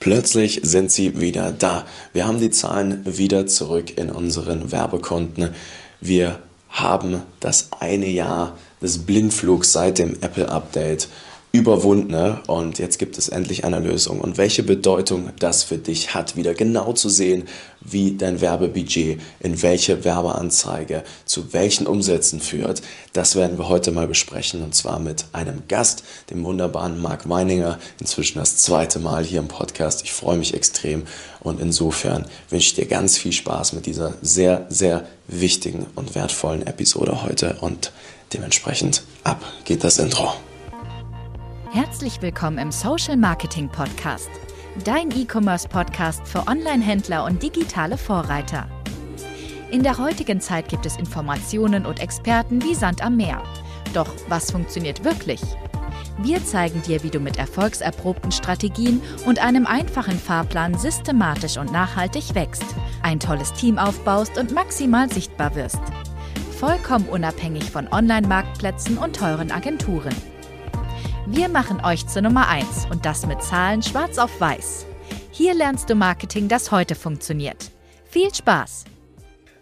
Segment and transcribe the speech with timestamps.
[0.00, 1.86] Plötzlich sind sie wieder da.
[2.14, 5.50] Wir haben die Zahlen wieder zurück in unseren Werbekonten.
[6.00, 6.38] Wir
[6.70, 11.08] haben das eine Jahr des Blindflugs seit dem Apple-Update
[11.52, 12.40] überwunden ne?
[12.46, 14.20] und jetzt gibt es endlich eine Lösung.
[14.20, 17.48] Und welche Bedeutung das für dich hat, wieder genau zu sehen,
[17.80, 22.82] wie dein Werbebudget in welche Werbeanzeige zu welchen Umsätzen führt,
[23.14, 27.80] das werden wir heute mal besprechen und zwar mit einem Gast, dem wunderbaren Marc Weininger,
[27.98, 30.02] inzwischen das zweite Mal hier im Podcast.
[30.04, 31.02] Ich freue mich extrem
[31.40, 36.64] und insofern wünsche ich dir ganz viel Spaß mit dieser sehr, sehr wichtigen und wertvollen
[36.66, 37.92] Episode heute und
[38.32, 40.32] dementsprechend ab geht das Intro.
[41.72, 44.28] Herzlich willkommen im Social Marketing Podcast,
[44.82, 48.68] dein E-Commerce-Podcast für Online-Händler und digitale Vorreiter.
[49.70, 53.44] In der heutigen Zeit gibt es Informationen und Experten wie Sand am Meer.
[53.94, 55.40] Doch was funktioniert wirklich?
[56.18, 62.34] Wir zeigen dir, wie du mit erfolgserprobten Strategien und einem einfachen Fahrplan systematisch und nachhaltig
[62.34, 62.66] wächst,
[63.04, 65.80] ein tolles Team aufbaust und maximal sichtbar wirst.
[66.58, 70.14] Vollkommen unabhängig von Online-Marktplätzen und teuren Agenturen.
[71.32, 74.84] Wir machen euch zur Nummer 1 und das mit Zahlen schwarz auf weiß.
[75.30, 77.70] Hier lernst du Marketing, das heute funktioniert.
[78.04, 78.82] Viel Spaß!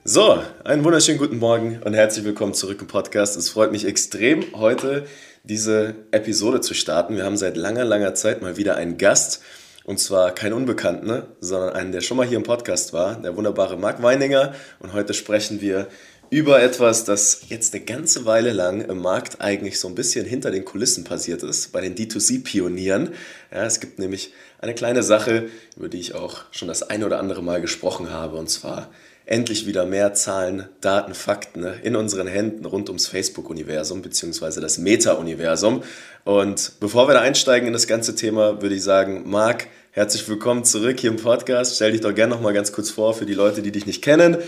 [0.03, 3.37] So, einen wunderschönen guten Morgen und herzlich willkommen zurück im Podcast.
[3.37, 5.05] Es freut mich extrem, heute
[5.45, 7.17] diese Episode zu starten.
[7.17, 9.43] Wir haben seit langer, langer Zeit mal wieder einen Gast.
[9.85, 13.77] Und zwar kein Unbekannten, sondern einen, der schon mal hier im Podcast war, der wunderbare
[13.77, 14.55] Marc Weininger.
[14.81, 15.89] Und heute sprechen wir
[16.31, 20.51] über etwas, das jetzt eine ganze Weile lang im Markt eigentlich so ein bisschen hinter
[20.51, 23.11] den Kulissen passiert ist, bei den D2C-Pionieren.
[23.51, 27.19] Ja, es gibt nämlich eine kleine Sache, über die ich auch schon das eine oder
[27.19, 28.91] andere Mal gesprochen habe, und zwar
[29.25, 34.79] endlich wieder mehr Zahlen, Daten, Fakten ne, in unseren Händen rund ums Facebook-Universum beziehungsweise das
[34.79, 35.83] Meta-Universum.
[36.25, 40.65] Und bevor wir da einsteigen in das ganze Thema, würde ich sagen, Marc, herzlich willkommen
[40.65, 41.77] zurück hier im Podcast.
[41.77, 44.03] Stell dich doch gerne noch mal ganz kurz vor für die Leute, die dich nicht
[44.03, 44.39] kennen.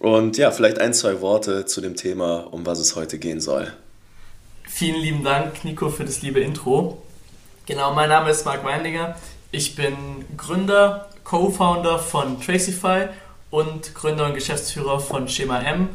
[0.00, 3.70] Und ja, vielleicht ein, zwei Worte zu dem Thema, um was es heute gehen soll.
[4.66, 7.02] Vielen lieben Dank, Nico, für das liebe Intro.
[7.66, 9.16] Genau, mein Name ist Marc Weindinger.
[9.52, 13.08] Ich bin Gründer, Co-Founder von Tracify
[13.50, 15.90] und Gründer und Geschäftsführer von Schema M.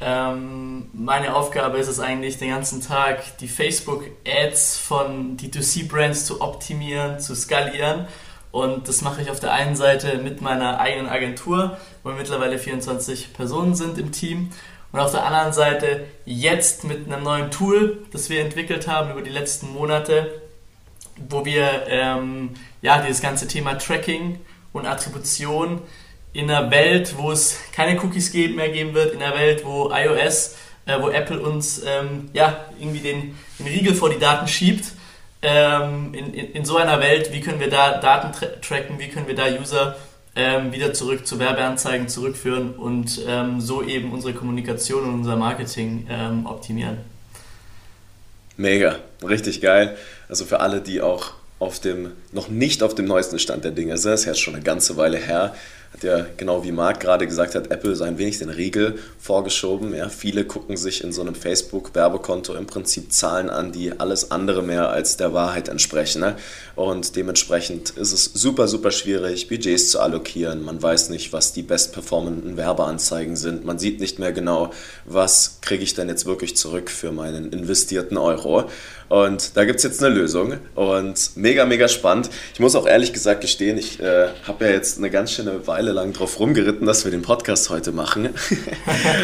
[0.00, 7.20] Ähm, meine Aufgabe ist es eigentlich, den ganzen Tag die Facebook-Ads von D2C-Brands zu optimieren,
[7.20, 8.06] zu skalieren
[8.52, 12.58] und das mache ich auf der einen Seite mit meiner eigenen Agentur, wo wir mittlerweile
[12.58, 14.50] 24 Personen sind im Team.
[14.92, 19.22] Und auf der anderen Seite jetzt mit einem neuen Tool, das wir entwickelt haben über
[19.22, 20.42] die letzten Monate,
[21.30, 22.50] wo wir ähm,
[22.82, 24.38] ja, dieses ganze Thema Tracking
[24.74, 25.80] und Attribution
[26.34, 30.56] in einer Welt, wo es keine Cookies mehr geben wird, in einer Welt, wo iOS,
[30.84, 34.92] äh, wo Apple uns ähm, ja, irgendwie den, den Riegel vor die Daten schiebt,
[35.42, 39.08] ähm, in, in, in, so einer Welt, wie können wir da Daten tra tracken, wie
[39.08, 39.96] können wir da User
[40.34, 46.06] ähm, wieder zurück zu Werbeanzeigen zurückführen und ähm, so eben unsere Kommunikation und unser Marketing
[46.08, 46.98] ähm, optimieren.
[48.56, 49.96] Mega, richtig geil.
[50.28, 53.96] Also für alle, die auch auf dem, noch nicht auf dem neuesten Stand der Dinge
[53.98, 55.54] sind, das ist jetzt schon eine ganze Weile her,
[55.92, 59.94] hat ja genau wie Marc gerade gesagt hat, Apple so ein wenig den Riegel vorgeschoben.
[59.94, 64.62] Ja, viele gucken sich in so einem Facebook-Werbekonto im Prinzip Zahlen an, die alles andere
[64.62, 66.20] mehr als der Wahrheit entsprechen.
[66.20, 66.36] Ne?
[66.76, 70.64] Und dementsprechend ist es super, super schwierig, Budgets zu allokieren.
[70.64, 73.64] Man weiß nicht, was die bestperformenden Werbeanzeigen sind.
[73.64, 74.72] Man sieht nicht mehr genau,
[75.04, 78.64] was kriege ich denn jetzt wirklich zurück für meinen investierten Euro.
[79.12, 82.30] Und da gibt es jetzt eine Lösung und mega, mega spannend.
[82.54, 85.81] Ich muss auch ehrlich gesagt gestehen, ich äh, habe ja jetzt eine ganz schöne Weile
[85.90, 88.28] lang drauf rumgeritten, dass wir den Podcast heute machen.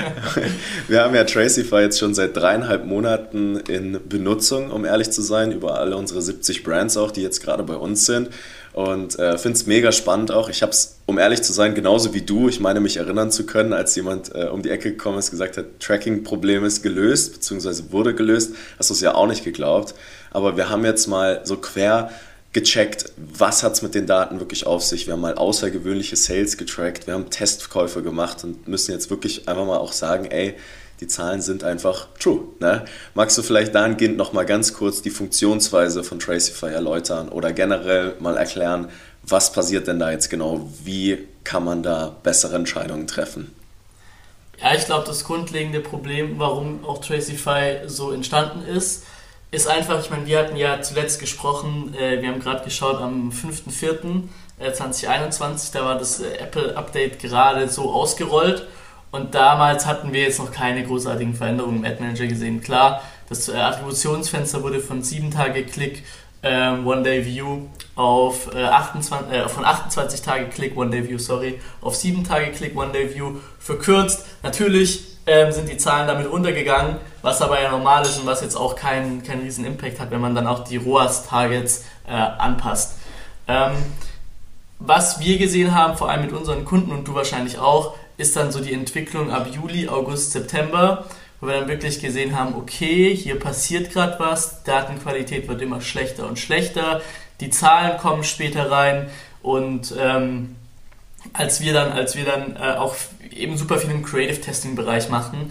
[0.88, 5.52] wir haben ja Tracify jetzt schon seit dreieinhalb Monaten in Benutzung, um ehrlich zu sein,
[5.52, 8.30] über alle unsere 70 Brands auch, die jetzt gerade bei uns sind.
[8.72, 10.48] Und äh, finde es mega spannend auch.
[10.48, 13.46] Ich habe es, um ehrlich zu sein, genauso wie du, ich meine mich erinnern zu
[13.46, 17.92] können, als jemand äh, um die Ecke gekommen ist, gesagt hat, Tracking-Problem ist gelöst, beziehungsweise
[17.92, 19.94] wurde gelöst, hast du es ja auch nicht geglaubt.
[20.30, 22.10] Aber wir haben jetzt mal so quer
[22.52, 25.06] gecheckt, was hat es mit den Daten wirklich auf sich.
[25.06, 29.66] Wir haben mal außergewöhnliche Sales getrackt, wir haben Testkäufe gemacht und müssen jetzt wirklich einfach
[29.66, 30.54] mal auch sagen, ey,
[31.00, 32.40] die Zahlen sind einfach true.
[32.58, 32.84] Ne?
[33.14, 38.36] Magst du vielleicht dahingehend nochmal ganz kurz die Funktionsweise von Tracify erläutern oder generell mal
[38.36, 38.88] erklären,
[39.22, 40.68] was passiert denn da jetzt genau?
[40.82, 43.54] Wie kann man da bessere Entscheidungen treffen?
[44.60, 49.04] Ja, ich glaube, das grundlegende Problem, warum auch Tracify so entstanden ist,
[49.50, 53.30] ist einfach, ich meine, wir hatten ja zuletzt gesprochen, äh, wir haben gerade geschaut am
[53.30, 58.66] 5.4.2021, äh, da war das äh, Apple-Update gerade so ausgerollt
[59.10, 62.60] und damals hatten wir jetzt noch keine großartigen Veränderungen im Ad Manager gesehen.
[62.60, 66.04] Klar, das äh, Attributionsfenster wurde von 7 Tage Klick
[66.42, 67.62] ähm, One-Day-View
[67.96, 73.36] auf äh, 28, äh, von 28 Tage Click One-Day-View, sorry, auf 7 Tage Click One-Day-View
[73.58, 74.26] verkürzt.
[74.42, 78.56] Natürlich ähm, sind die Zahlen damit runtergegangen, was aber ja normal ist und was jetzt
[78.56, 82.94] auch keinen kein riesen Impact hat, wenn man dann auch die ROAS-Targets äh, anpasst.
[83.46, 83.72] Ähm,
[84.78, 88.52] was wir gesehen haben, vor allem mit unseren Kunden und du wahrscheinlich auch, ist dann
[88.52, 91.04] so die Entwicklung ab Juli, August, September,
[91.40, 96.26] wo wir dann wirklich gesehen haben, okay, hier passiert gerade was, Datenqualität wird immer schlechter
[96.26, 97.00] und schlechter,
[97.40, 99.08] die Zahlen kommen später rein
[99.42, 100.56] und ähm,
[101.32, 102.94] als wir dann, als wir dann äh, auch
[103.32, 105.50] eben super viel im Creative Testing Bereich machten,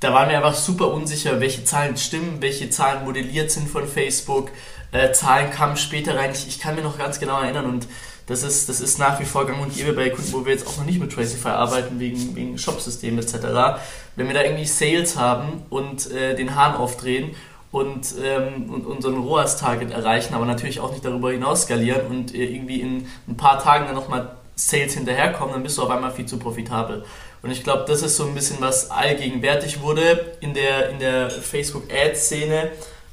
[0.00, 4.50] da waren wir einfach super unsicher, welche Zahlen stimmen, welche Zahlen modelliert sind von Facebook.
[4.92, 6.30] Äh, Zahlen kamen später rein.
[6.32, 7.88] Ich, ich, kann mir noch ganz genau erinnern und
[8.26, 10.66] das ist, das ist nach wie vor gang und gäbe bei Kunden, wo wir jetzt
[10.66, 13.80] auch noch nicht mit Tracify arbeiten, wegen, wegen Shopsystemen etc.
[14.16, 17.34] Wenn wir da irgendwie Sales haben und äh, den Hahn aufdrehen
[17.72, 22.44] und, ähm, und unseren ROAS-Target erreichen, aber natürlich auch nicht darüber hinaus skalieren und äh,
[22.44, 26.26] irgendwie in ein paar Tagen dann nochmal Sales hinterherkommen, dann bist du auf einmal viel
[26.26, 27.04] zu profitabel.
[27.42, 31.30] Und ich glaube, das ist so ein bisschen, was allgegenwärtig wurde in der, in der
[31.30, 32.72] Facebook-Ad-Szene,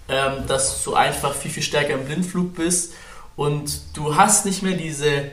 [0.09, 2.93] ähm, dass du einfach viel, viel stärker im Blindflug bist
[3.35, 5.29] und du hast nicht mehr diese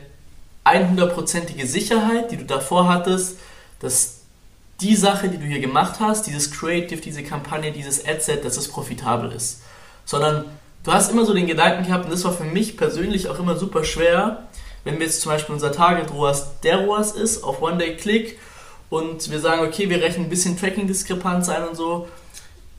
[0.67, 3.39] 100%ige Sicherheit, die du davor hattest,
[3.81, 4.21] dass
[4.81, 8.69] die Sache, die du hier gemacht hast, dieses Creative, diese Kampagne, dieses Adset, dass es
[8.69, 9.63] profitabel ist.
[10.05, 10.45] Sondern
[10.85, 13.57] du hast immer so den Gedanken gehabt, und das war für mich persönlich auch immer
[13.57, 14.49] super schwer,
[14.85, 18.39] wenn wir jetzt zum Beispiel unser Target ROAS der ROAS ist, auf One-Day-Click
[18.91, 22.09] und wir sagen, okay, wir rechnen ein bisschen Tracking-Diskrepanz ein und so.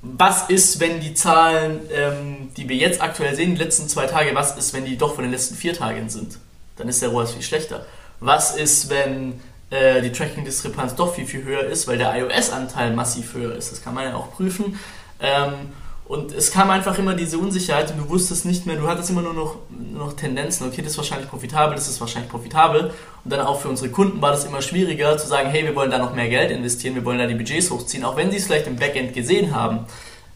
[0.01, 4.35] Was ist, wenn die Zahlen, ähm, die wir jetzt aktuell sehen, die letzten zwei Tage,
[4.35, 6.39] was ist, wenn die doch von den letzten vier Tagen sind?
[6.75, 7.85] Dann ist der ROAS viel schlechter.
[8.19, 9.39] Was ist, wenn
[9.69, 13.71] äh, die Tracking-Diskrepanz doch viel, viel höher ist, weil der iOS-Anteil massiv höher ist?
[13.71, 14.77] Das kann man ja auch prüfen.
[15.21, 15.71] Ähm,
[16.05, 19.21] und es kam einfach immer diese Unsicherheit und du wusstest nicht mehr, du hattest immer
[19.21, 22.91] nur noch, nur noch Tendenzen, okay, das ist wahrscheinlich profitabel, das ist wahrscheinlich profitabel.
[23.23, 25.91] Und dann auch für unsere Kunden war das immer schwieriger zu sagen, hey, wir wollen
[25.91, 28.45] da noch mehr Geld investieren, wir wollen da die Budgets hochziehen, auch wenn sie es
[28.45, 29.85] vielleicht im Backend gesehen haben.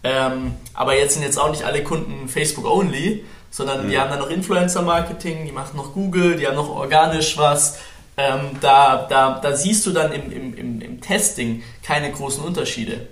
[0.03, 3.89] Ähm, aber jetzt sind jetzt auch nicht alle Kunden Facebook-only, sondern mhm.
[3.89, 7.79] die haben dann noch Influencer-Marketing, die machen noch Google, die haben noch organisch was.
[8.15, 13.07] Ähm, da, da, da siehst du dann im, im, im, im Testing keine großen Unterschiede.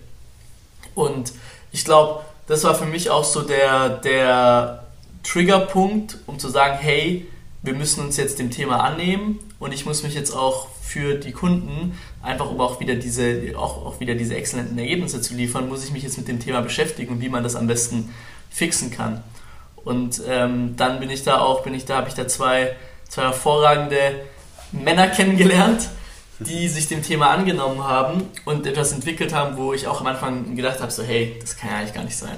[0.95, 1.33] Und
[1.71, 4.83] ich glaube, das war für mich auch so der, der
[5.23, 7.27] Triggerpunkt, um zu sagen, hey,
[7.61, 11.31] wir müssen uns jetzt dem Thema annehmen und ich muss mich jetzt auch für die
[11.31, 15.83] Kunden, einfach um auch wieder diese, auch, auch wieder diese exzellenten Ergebnisse zu liefern, muss
[15.83, 18.13] ich mich jetzt mit dem Thema beschäftigen und wie man das am besten
[18.51, 19.23] fixen kann.
[19.83, 22.75] Und ähm, dann bin ich da auch, bin ich da, habe ich da zwei,
[23.09, 23.97] zwei hervorragende
[24.71, 25.89] Männer kennengelernt,
[26.39, 30.55] die sich dem Thema angenommen haben und etwas entwickelt haben, wo ich auch am Anfang
[30.55, 32.37] gedacht habe, so hey, das kann ja eigentlich gar nicht sein.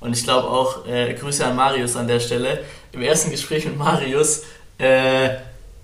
[0.00, 3.76] Und ich glaube auch, äh, Grüße an Marius an der Stelle, im ersten Gespräch mit
[3.76, 4.42] Marius,
[4.78, 5.30] äh,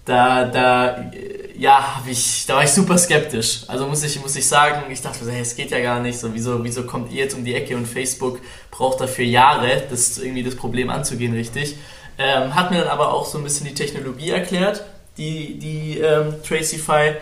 [0.04, 1.10] da, da,
[1.58, 3.62] ja, ich, da war ich super skeptisch.
[3.66, 6.32] Also muss ich, muss ich sagen, ich dachte, hey, es geht ja gar nicht so,
[6.32, 8.40] wieso, wieso kommt ihr jetzt um die Ecke und Facebook
[8.70, 11.76] braucht dafür Jahre, das irgendwie das Problem anzugehen, richtig.
[12.18, 14.84] Ähm, hat mir dann aber auch so ein bisschen die Technologie erklärt
[15.16, 17.14] die, die ähm, Tracify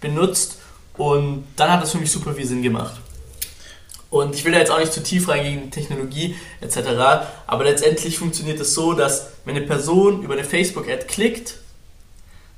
[0.00, 0.58] benutzt
[0.96, 3.00] und dann hat das für mich super viel Sinn gemacht.
[4.10, 6.78] Und ich will da jetzt auch nicht zu tief reingehen in Technologie etc.
[7.46, 11.56] Aber letztendlich funktioniert es das so, dass wenn eine Person über eine Facebook-Ad klickt,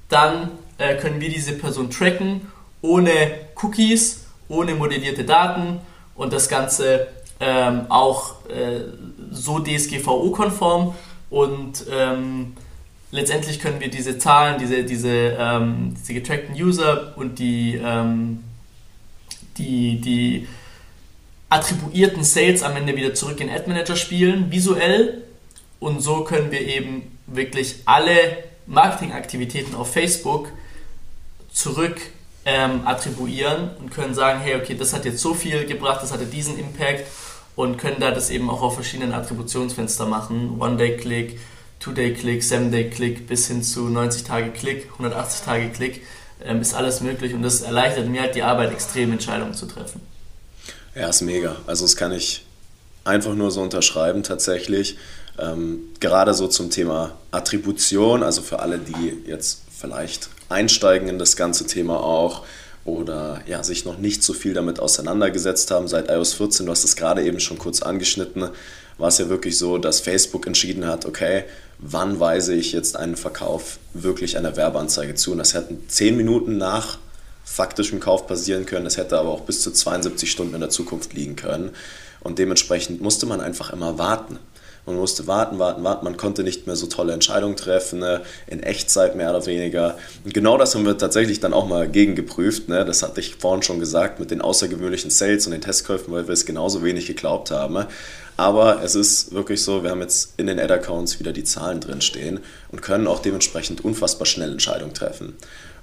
[0.09, 2.51] dann äh, können wir diese Person tracken
[2.83, 3.11] ohne
[3.63, 5.81] Cookies, ohne modellierte Daten
[6.17, 7.07] und das Ganze
[7.41, 8.81] ähm, auch äh,
[9.31, 10.95] so DSGVO-konform
[11.31, 12.57] und ähm,
[13.15, 18.43] letztendlich können wir diese Zahlen, diese, diese, ähm, diese getrackten User und die, ähm,
[19.57, 20.49] die, die
[21.49, 25.23] attribuierten Sales am Ende wieder zurück in Ad Manager spielen, visuell.
[25.79, 30.49] Und so können wir eben wirklich alle Marketingaktivitäten auf Facebook
[31.53, 32.01] zurück
[32.45, 36.27] ähm, attribuieren und können sagen, hey, okay, das hat jetzt so viel gebracht, das hatte
[36.27, 37.07] diesen Impact
[37.55, 40.61] und können da das eben auch auf verschiedenen Attributionsfenster machen.
[40.61, 41.39] One-Day-Click,
[41.85, 46.03] Two-Day-Click, Seven-Day-Click bis hin zu 90-Tage-Click, 180-Tage-Click
[46.43, 50.01] ähm, ist alles möglich und das erleichtert mir halt die Arbeit, extrem Entscheidungen zu treffen.
[50.95, 51.57] Ja, ist mega.
[51.67, 52.47] Also das kann ich
[53.05, 54.97] einfach nur so unterschreiben tatsächlich.
[55.39, 61.37] Ähm, gerade so zum Thema Attribution, also für alle, die jetzt vielleicht einsteigen in das
[61.37, 62.47] ganze Thema auch
[62.85, 66.85] oder ja, sich noch nicht so viel damit auseinandergesetzt haben seit iOS 14, du hast
[66.85, 68.49] es gerade eben schon kurz angeschnitten,
[68.99, 71.45] war es ja wirklich so, dass Facebook entschieden hat, okay,
[71.79, 75.33] wann weise ich jetzt einen Verkauf wirklich einer Werbeanzeige zu.
[75.33, 76.99] Und das hätten 10 Minuten nach
[77.45, 81.13] faktischem Kauf passieren können, das hätte aber auch bis zu 72 Stunden in der Zukunft
[81.13, 81.71] liegen können.
[82.21, 84.39] Und dementsprechend musste man einfach immer warten.
[84.87, 86.05] Man musste warten, warten, warten.
[86.05, 88.21] Man konnte nicht mehr so tolle Entscheidungen treffen, ne?
[88.47, 89.97] in Echtzeit mehr oder weniger.
[90.25, 92.69] Und genau das haben wir tatsächlich dann auch mal gegengeprüft.
[92.69, 92.85] Ne?
[92.85, 96.35] Das hatte ich vorhin schon gesagt mit den außergewöhnlichen Sales und den Testkäufen, weil wir
[96.35, 97.87] es genauso wenig geglaubt haben.
[98.37, 102.01] Aber es ist wirklich so, wir haben jetzt in den Ad-Accounts wieder die Zahlen drin
[102.01, 102.41] stehen
[102.73, 105.35] und können auch dementsprechend unfassbar schnell Entscheidungen treffen.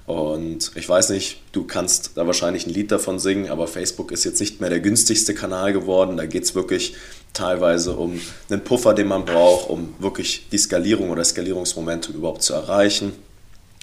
[0.04, 4.24] Und ich weiß nicht, du kannst da wahrscheinlich ein Lied davon singen, aber Facebook ist
[4.24, 6.16] jetzt nicht mehr der günstigste Kanal geworden.
[6.16, 6.94] Da geht es wirklich
[7.32, 12.52] teilweise um einen Puffer, den man braucht, um wirklich die Skalierung oder Skalierungsmomentum überhaupt zu
[12.52, 13.12] erreichen.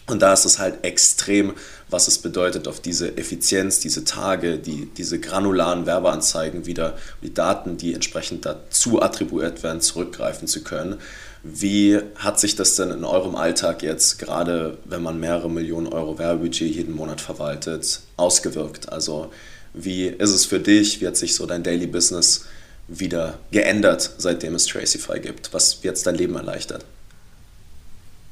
[0.07, 1.53] Und da ist es halt extrem,
[1.89, 7.77] was es bedeutet, auf diese Effizienz, diese Tage, die, diese granularen Werbeanzeigen wieder, die Daten,
[7.77, 10.97] die entsprechend dazu attribuiert werden, zurückgreifen zu können.
[11.41, 16.19] Wie hat sich das denn in eurem Alltag jetzt, gerade wenn man mehrere Millionen Euro
[16.19, 18.91] Werbebudget jeden Monat verwaltet, ausgewirkt?
[18.91, 19.31] Also
[19.73, 21.01] wie ist es für dich?
[21.01, 22.45] Wie hat sich so dein Daily Business
[22.87, 25.53] wieder geändert, seitdem es Tracify gibt?
[25.53, 26.83] Was wird dein Leben erleichtert?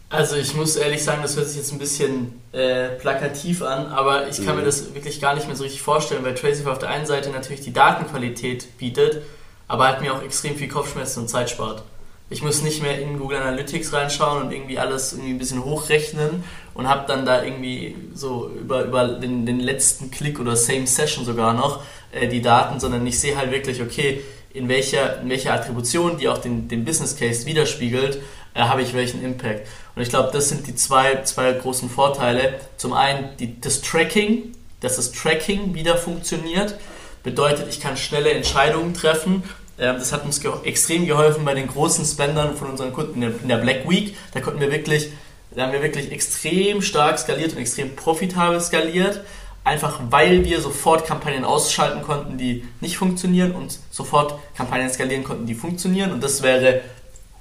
[0.10, 4.30] Also ich muss ehrlich sagen, das hört sich jetzt ein bisschen äh, plakativ an, aber
[4.30, 4.62] ich kann mhm.
[4.62, 7.30] mir das wirklich gar nicht mehr so richtig vorstellen, weil Tracify auf der einen Seite
[7.30, 9.22] natürlich die Datenqualität bietet,
[9.68, 11.84] aber halt mir auch extrem viel Kopfschmerzen und Zeit spart.
[12.30, 16.44] Ich muss nicht mehr in Google Analytics reinschauen und irgendwie alles irgendwie ein bisschen hochrechnen
[16.74, 21.26] und habe dann da irgendwie so über, über den, den letzten Klick oder Same Session
[21.26, 24.22] sogar noch äh, die Daten, sondern ich sehe halt wirklich, okay,
[24.54, 28.20] in welcher, in welcher Attribution, die auch den, den Business Case widerspiegelt,
[28.58, 29.68] äh, habe ich welchen Impact.
[29.96, 32.56] Und ich glaube, das sind die zwei, zwei großen Vorteile.
[32.76, 36.76] Zum einen die, das Tracking, dass das Tracking wieder funktioniert,
[37.24, 39.44] bedeutet, ich kann schnelle Entscheidungen treffen
[39.80, 43.48] ähm, das hat uns ge extrem geholfen bei den großen Spendern von unseren Kunden in
[43.48, 44.16] der Black Week.
[44.34, 45.12] Da konnten wir wirklich,
[45.52, 49.22] da haben wir wirklich extrem stark skaliert und extrem profitabel skaliert.
[49.64, 55.46] Einfach weil wir sofort Kampagnen ausschalten konnten, die nicht funktionieren und sofort Kampagnen skalieren konnten,
[55.46, 56.12] die funktionieren.
[56.12, 56.82] Und das wäre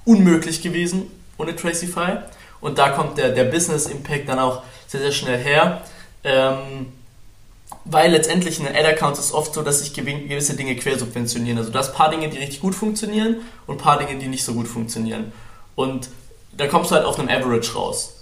[0.07, 1.03] unmöglich gewesen
[1.37, 2.17] ohne Tracify.
[2.59, 5.81] Und da kommt der, der Business Impact dann auch sehr, sehr schnell her.
[6.23, 6.87] Ähm,
[7.85, 11.57] weil letztendlich in den Ad-Accounts ist oft so, dass sich gewisse Dinge quersubventionieren.
[11.57, 14.27] Also du hast ein paar Dinge, die richtig gut funktionieren und ein paar Dinge, die
[14.27, 15.31] nicht so gut funktionieren.
[15.75, 16.09] Und
[16.55, 18.13] da kommst du halt auf einem Average raus.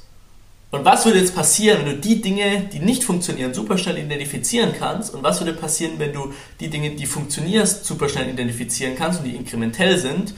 [0.71, 4.73] Und was würde jetzt passieren, wenn du die Dinge, die nicht funktionieren, super schnell identifizieren
[4.77, 5.13] kannst?
[5.13, 9.25] Und was würde passieren, wenn du die Dinge, die funktionieren, super schnell identifizieren kannst und
[9.25, 10.33] die inkrementell sind?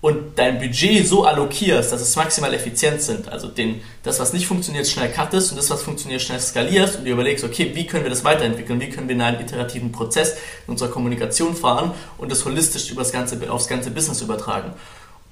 [0.00, 4.46] Und dein Budget so allokierst, dass es maximal effizient sind, also den, das, was nicht
[4.46, 8.04] funktioniert, schnell cuttest und das, was funktioniert, schnell skalierst und dir überlegst, okay, wie können
[8.04, 10.34] wir das weiterentwickeln, wie können wir in einen iterativen Prozess
[10.66, 14.72] in unserer Kommunikation fahren und das holistisch übers ganze, aufs ganze Business übertragen.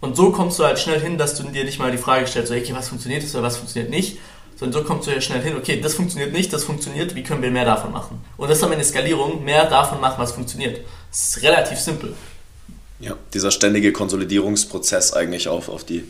[0.01, 2.51] Und so kommst du halt schnell hin, dass du dir nicht mal die Frage stellst,
[2.51, 4.19] okay, was funktioniert ist oder was funktioniert nicht,
[4.57, 7.43] sondern so kommst du ja schnell hin, okay, das funktioniert nicht, das funktioniert, wie können
[7.43, 8.21] wir mehr davon machen?
[8.37, 10.81] Und das ist dann eine Skalierung, mehr davon machen, was funktioniert.
[11.11, 12.15] Das ist relativ simpel.
[12.99, 16.05] Ja, dieser ständige Konsolidierungsprozess eigentlich auf, auf die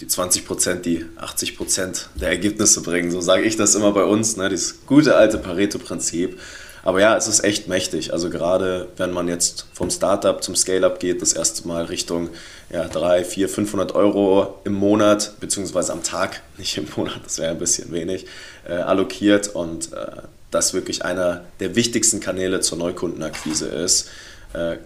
[0.00, 3.10] die 20 Prozent, die 80 Prozent der Ergebnisse bringen.
[3.10, 4.48] So sage ich das immer bei uns, ne?
[4.48, 6.38] dieses gute alte Pareto-Prinzip.
[6.84, 8.12] Aber ja, es ist echt mächtig.
[8.12, 12.30] Also gerade wenn man jetzt vom Startup zum Scale-up geht, das erste Mal Richtung
[12.70, 17.50] ja, 3, 4, 500 Euro im Monat, beziehungsweise am Tag, nicht im Monat, das wäre
[17.50, 18.26] ein bisschen wenig,
[18.68, 24.08] äh, allokiert und äh, das wirklich einer der wichtigsten Kanäle zur Neukundenakquise ist,
[24.54, 24.76] äh,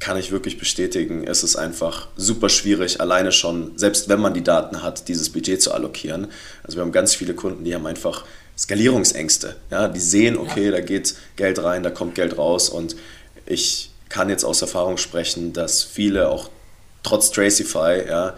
[0.00, 4.42] kann ich wirklich bestätigen, es ist einfach super schwierig, alleine schon, selbst wenn man die
[4.42, 6.28] Daten hat, dieses Budget zu allokieren.
[6.64, 8.24] Also wir haben ganz viele Kunden, die haben einfach
[8.56, 9.56] Skalierungsängste.
[9.70, 12.96] Ja, die sehen, okay, da geht Geld rein, da kommt Geld raus und
[13.44, 16.48] ich kann jetzt aus Erfahrung sprechen, dass viele auch
[17.02, 18.36] trotz Tracify ja,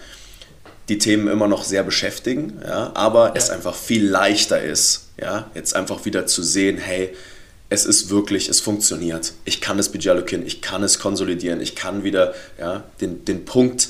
[0.89, 3.33] die Themen immer noch sehr beschäftigen, ja, aber ja.
[3.37, 7.15] es einfach viel leichter ist, ja, jetzt einfach wieder zu sehen, hey,
[7.73, 9.33] es ist wirklich, es funktioniert.
[9.47, 13.47] Ich kann das Budget allokieren, ich kann es konsolidieren, ich kann wieder ja, den, den
[13.47, 13.89] Punkt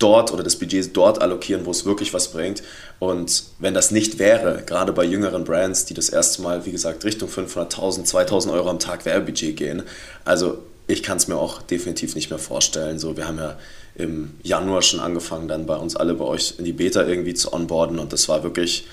[0.00, 2.64] dort oder das Budget dort allokieren, wo es wirklich was bringt.
[2.98, 7.04] Und wenn das nicht wäre, gerade bei jüngeren Brands, die das erste Mal, wie gesagt,
[7.04, 9.84] Richtung 500.000, 2.000 Euro am Tag Werbebudget gehen,
[10.24, 12.98] also ich kann es mir auch definitiv nicht mehr vorstellen.
[12.98, 13.56] So, wir haben ja
[13.94, 17.52] im Januar schon angefangen, dann bei uns alle bei euch in die Beta irgendwie zu
[17.52, 18.86] onboarden und das war wirklich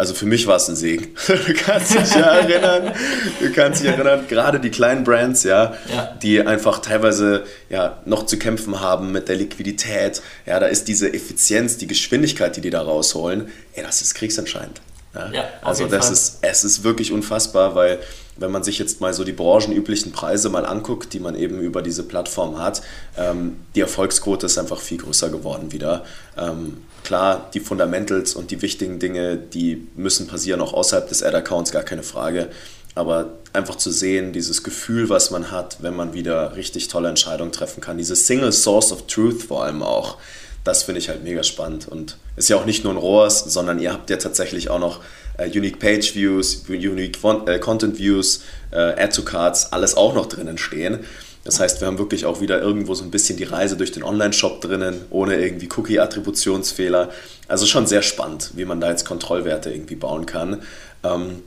[0.00, 1.08] also für mich war es ein Segen.
[1.26, 2.94] Du kannst dich ja erinnern,
[3.38, 8.24] du kannst dich erinnern, gerade die kleinen Brands, ja, ja, die einfach teilweise ja noch
[8.24, 10.22] zu kämpfen haben mit der Liquidität.
[10.46, 14.80] Ja, da ist diese Effizienz, die Geschwindigkeit, die die da rausholen, ey, das ist kriegsentscheidend.
[15.14, 16.12] Ja, ja also das Fall.
[16.12, 18.00] ist, es ist wirklich unfassbar, weil
[18.36, 21.82] wenn man sich jetzt mal so die branchenüblichen Preise mal anguckt, die man eben über
[21.82, 22.82] diese Plattform hat,
[23.18, 26.04] ähm, die Erfolgsquote ist einfach viel größer geworden wieder.
[26.38, 31.70] Ähm, klar, die Fundamentals und die wichtigen Dinge, die müssen passieren auch außerhalb des Ad-Accounts,
[31.70, 32.48] gar keine Frage.
[32.94, 37.52] Aber einfach zu sehen, dieses Gefühl, was man hat, wenn man wieder richtig tolle Entscheidungen
[37.52, 40.16] treffen kann, diese Single Source of Truth vor allem auch,
[40.64, 41.88] das finde ich halt mega spannend.
[41.88, 45.00] Und ist ja auch nicht nur ein ROAS, sondern ihr habt ja tatsächlich auch noch
[45.38, 50.26] äh, Unique Page Views, Unique äh, Content Views, äh, Add to Cards, alles auch noch
[50.26, 51.00] drinnen stehen.
[51.44, 54.02] Das heißt, wir haben wirklich auch wieder irgendwo so ein bisschen die Reise durch den
[54.02, 57.10] Online-Shop drinnen, ohne irgendwie Cookie-Attributionsfehler.
[57.48, 60.62] Also schon sehr spannend, wie man da jetzt Kontrollwerte irgendwie bauen kann.
[61.02, 61.42] Ähm,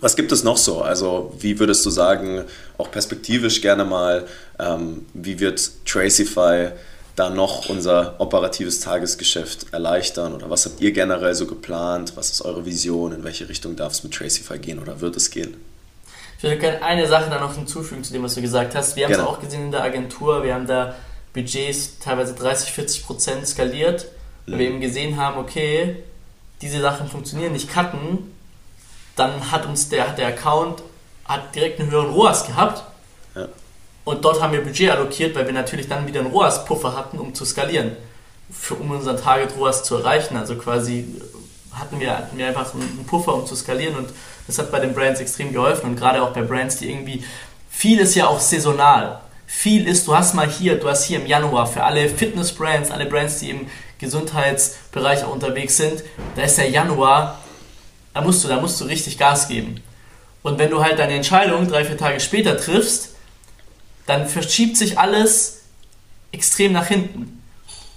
[0.00, 0.80] was gibt es noch so?
[0.80, 2.44] Also wie würdest du sagen,
[2.78, 4.26] auch perspektivisch gerne mal,
[4.58, 6.70] ähm, wie wird Tracify
[7.18, 10.34] da noch unser operatives Tagesgeschäft erleichtern?
[10.34, 12.12] Oder was habt ihr generell so geplant?
[12.16, 13.12] Was ist eure Vision?
[13.12, 15.56] In welche Richtung darf es mit Tracify gehen oder wird es gehen?
[16.38, 18.94] Ich würde gerne eine Sache da noch hinzufügen zu dem, was du gesagt hast.
[18.94, 20.94] Wir haben es auch gesehen in der Agentur, wir haben da
[21.32, 24.06] Budgets teilweise 30, 40 Prozent skaliert,
[24.46, 24.58] weil mhm.
[24.60, 25.96] wir eben gesehen haben, okay,
[26.62, 28.32] diese Sachen funktionieren nicht cutten,
[29.16, 30.82] dann hat uns der, der Account
[31.24, 32.84] hat direkt einen höheren ROAS gehabt.
[34.08, 37.34] Und dort haben wir Budget allokiert, weil wir natürlich dann wieder einen ROAS-Puffer hatten, um
[37.34, 37.94] zu skalieren,
[38.50, 40.34] für, um unseren Target ROAS zu erreichen.
[40.38, 41.04] Also quasi
[41.74, 44.08] hatten wir, hatten wir einfach einen Puffer, um zu skalieren und
[44.46, 47.22] das hat bei den Brands extrem geholfen und gerade auch bei Brands, die irgendwie,
[47.68, 49.20] viel ist ja auch saisonal.
[49.46, 53.04] Viel ist, du hast mal hier, du hast hier im Januar für alle Fitness-Brands, alle
[53.04, 53.66] Brands, die im
[53.98, 56.02] Gesundheitsbereich auch unterwegs sind,
[56.34, 57.40] da ist der Januar,
[58.14, 59.82] da musst du, da musst du richtig Gas geben.
[60.42, 63.16] Und wenn du halt deine Entscheidung drei, vier Tage später triffst,
[64.08, 65.60] dann verschiebt sich alles
[66.32, 67.42] extrem nach hinten.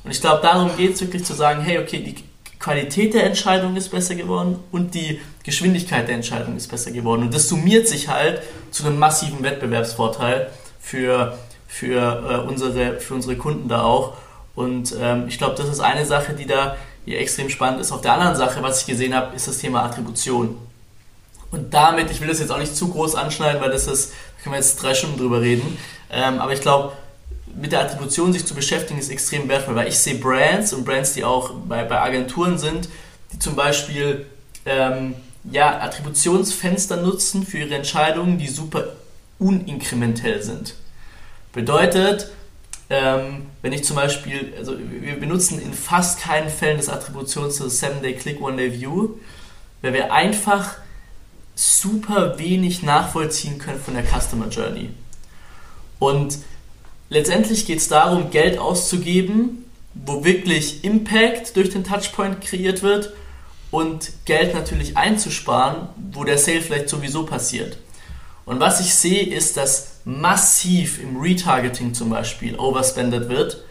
[0.03, 2.15] Und ich glaube, darum geht es wirklich zu sagen, hey, okay, die
[2.59, 7.23] Qualität der Entscheidung ist besser geworden und die Geschwindigkeit der Entscheidung ist besser geworden.
[7.23, 8.41] Und das summiert sich halt
[8.71, 10.51] zu einem massiven Wettbewerbsvorteil
[10.81, 11.37] für,
[11.67, 14.17] für, äh, unsere, für unsere Kunden da auch.
[14.53, 16.75] Und ähm, ich glaube, das ist eine Sache, die da
[17.05, 17.93] hier extrem spannend ist.
[17.93, 20.57] Auf der anderen Sache, was ich gesehen habe, ist das Thema Attribution.
[21.51, 24.43] Und damit, ich will das jetzt auch nicht zu groß anschneiden, weil das ist, da
[24.43, 25.77] können wir jetzt drei Stunden drüber reden.
[26.09, 26.93] Ähm, aber ich glaube,
[27.55, 31.13] mit der Attribution sich zu beschäftigen, ist extrem wertvoll, weil ich sehe Brands und Brands,
[31.13, 32.87] die auch bei, bei Agenturen sind,
[33.33, 34.25] die zum Beispiel
[34.65, 38.85] ähm, ja, Attributionsfenster nutzen für ihre Entscheidungen, die super
[39.39, 40.75] uninkrementell sind.
[41.51, 42.31] Bedeutet,
[42.89, 47.81] ähm, wenn ich zum Beispiel, also wir benutzen in fast keinen Fällen das Attributions- das
[47.81, 49.15] 7-Day-Click, One-Day-View,
[49.81, 50.75] weil wir einfach
[51.55, 54.89] super wenig nachvollziehen können von der Customer Journey.
[55.99, 56.39] Und
[57.09, 63.13] letztendlich geht es darum, Geld auszugeben, wo wirklich Impact durch den Touchpoint kreiert wird
[63.69, 67.77] und Geld natürlich einzusparen, wo der Sale vielleicht sowieso passiert.
[68.45, 73.63] Und was ich sehe, ist, dass massiv im Retargeting zum Beispiel overspendet wird,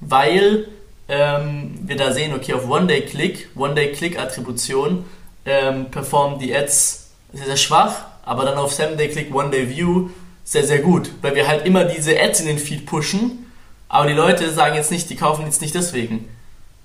[0.00, 0.68] weil
[1.08, 5.04] ähm, wir da sehen, okay, auf One-Day-Click, One-Day-Click-Attribution
[5.44, 7.01] ähm, performen die Ads
[7.32, 10.10] sehr, sehr schwach, aber dann auf Seven-Day-Click, One-Day-View
[10.44, 13.46] sehr, sehr gut, weil wir halt immer diese Ads in den Feed pushen,
[13.88, 16.28] aber die Leute sagen jetzt nicht, die kaufen jetzt nicht deswegen.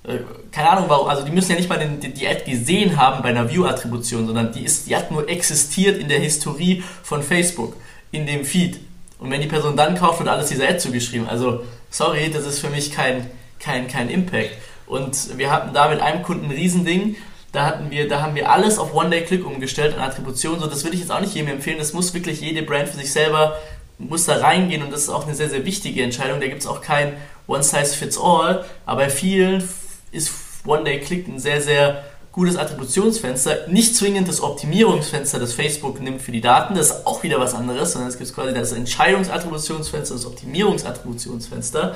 [0.03, 0.19] Äh,
[0.51, 3.29] keine Ahnung warum, also die müssen ja nicht mal den, die Ad gesehen haben bei
[3.29, 7.75] einer View-Attribution, sondern die, ist, die hat nur existiert in der Historie von Facebook,
[8.11, 8.79] in dem Feed.
[9.19, 11.27] Und wenn die Person dann kauft, wird alles dieser Ad zugeschrieben.
[11.27, 13.29] Also, sorry, das ist für mich kein,
[13.59, 14.51] kein, kein Impact.
[14.85, 17.15] Und wir hatten da mit einem Kunden ein Riesending.
[17.57, 20.59] Da, hatten wir, da haben wir alles auf One-Day-Click umgestellt an Attribution.
[20.59, 21.79] So, das würde ich jetzt auch nicht jedem empfehlen.
[21.79, 23.57] Das muss wirklich jede Brand für sich selber
[23.97, 26.39] muss da reingehen und das ist auch eine sehr, sehr wichtige Entscheidung.
[26.39, 27.13] Da gibt es auch kein
[27.47, 29.67] One-Size-Fits-All, aber bei vielen
[30.11, 30.31] ist
[30.67, 33.67] One-Day-Click ein sehr, sehr gutes Attributionsfenster.
[33.69, 37.55] Nicht zwingend das Optimierungsfenster, das Facebook nimmt für die Daten, das ist auch wieder was
[37.55, 41.95] anderes, sondern es gibt quasi das Entscheidungsattributionsfenster, das Optimierungsattributionsfenster.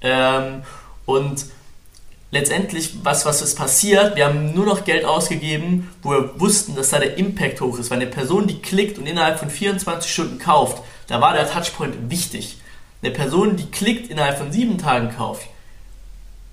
[0.00, 0.62] Ähm,
[1.04, 1.44] und
[2.34, 4.16] letztendlich, was, was ist passiert?
[4.16, 7.90] Wir haben nur noch Geld ausgegeben, wo wir wussten, dass da der Impact hoch ist.
[7.90, 12.10] Weil eine Person, die klickt und innerhalb von 24 Stunden kauft, da war der Touchpoint
[12.10, 12.58] wichtig.
[13.02, 15.46] Eine Person, die klickt, innerhalb von sieben Tagen kauft,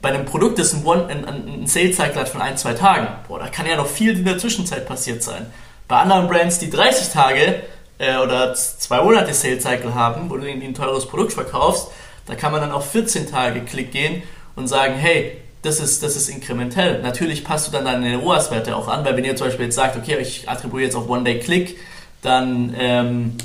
[0.01, 3.47] bei einem Produkt, das ein, ein, ein Sales-Cycle hat von ein, zwei Tagen, boah, da
[3.47, 5.47] kann ja noch viel in der Zwischenzeit passiert sein.
[5.87, 7.63] Bei anderen Brands, die 30 Tage
[7.97, 11.87] äh, oder zwei Monate Sales-Cycle haben, wo du irgendwie ein teures Produkt verkaufst,
[12.25, 14.23] da kann man dann auf 14 Tage Klick gehen
[14.55, 17.01] und sagen, hey, das ist, das ist inkrementell.
[17.01, 19.95] Natürlich passt du dann deine ROAS-Werte auch an, weil wenn ihr zum Beispiel jetzt sagt,
[19.95, 21.77] okay, ich attribuiere jetzt auf One-Day-Click,
[22.21, 23.37] dann, ähm,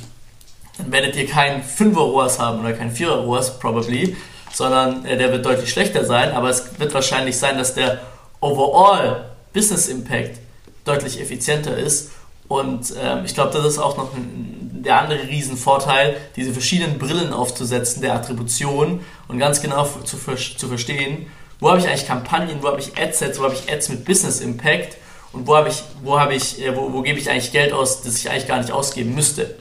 [0.78, 4.16] dann werdet ihr keinen 5er ROAS haben oder keinen 4er ROAS, probably,
[4.52, 8.00] sondern äh, der wird deutlich schlechter sein, aber es wird wahrscheinlich sein, dass der
[8.40, 10.38] Overall Business Impact
[10.84, 12.12] deutlich effizienter ist.
[12.48, 17.32] Und ähm, ich glaube, das ist auch noch ein, der andere Riesenvorteil, diese verschiedenen Brillen
[17.32, 21.26] aufzusetzen der Attribution und ganz genau zu, zu verstehen,
[21.60, 24.40] wo habe ich eigentlich Kampagnen, wo habe ich Adsets, wo habe ich Ads mit Business
[24.40, 24.96] Impact
[25.32, 28.02] und wo habe ich, wo habe ich, äh, wo, wo gebe ich eigentlich Geld aus,
[28.02, 29.56] das ich eigentlich gar nicht ausgeben müsste.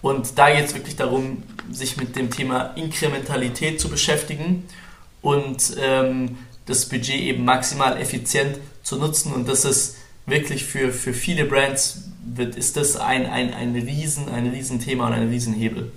[0.00, 4.68] Und da geht es wirklich darum, sich mit dem Thema Inkrementalität zu beschäftigen
[5.22, 9.96] und ähm, das Budget eben maximal effizient zu nutzen und das ist
[10.26, 15.14] wirklich für, für viele Brands wird, ist das ein, ein, ein, Riesen, ein Riesenthema und
[15.14, 15.90] ein Riesenhebel.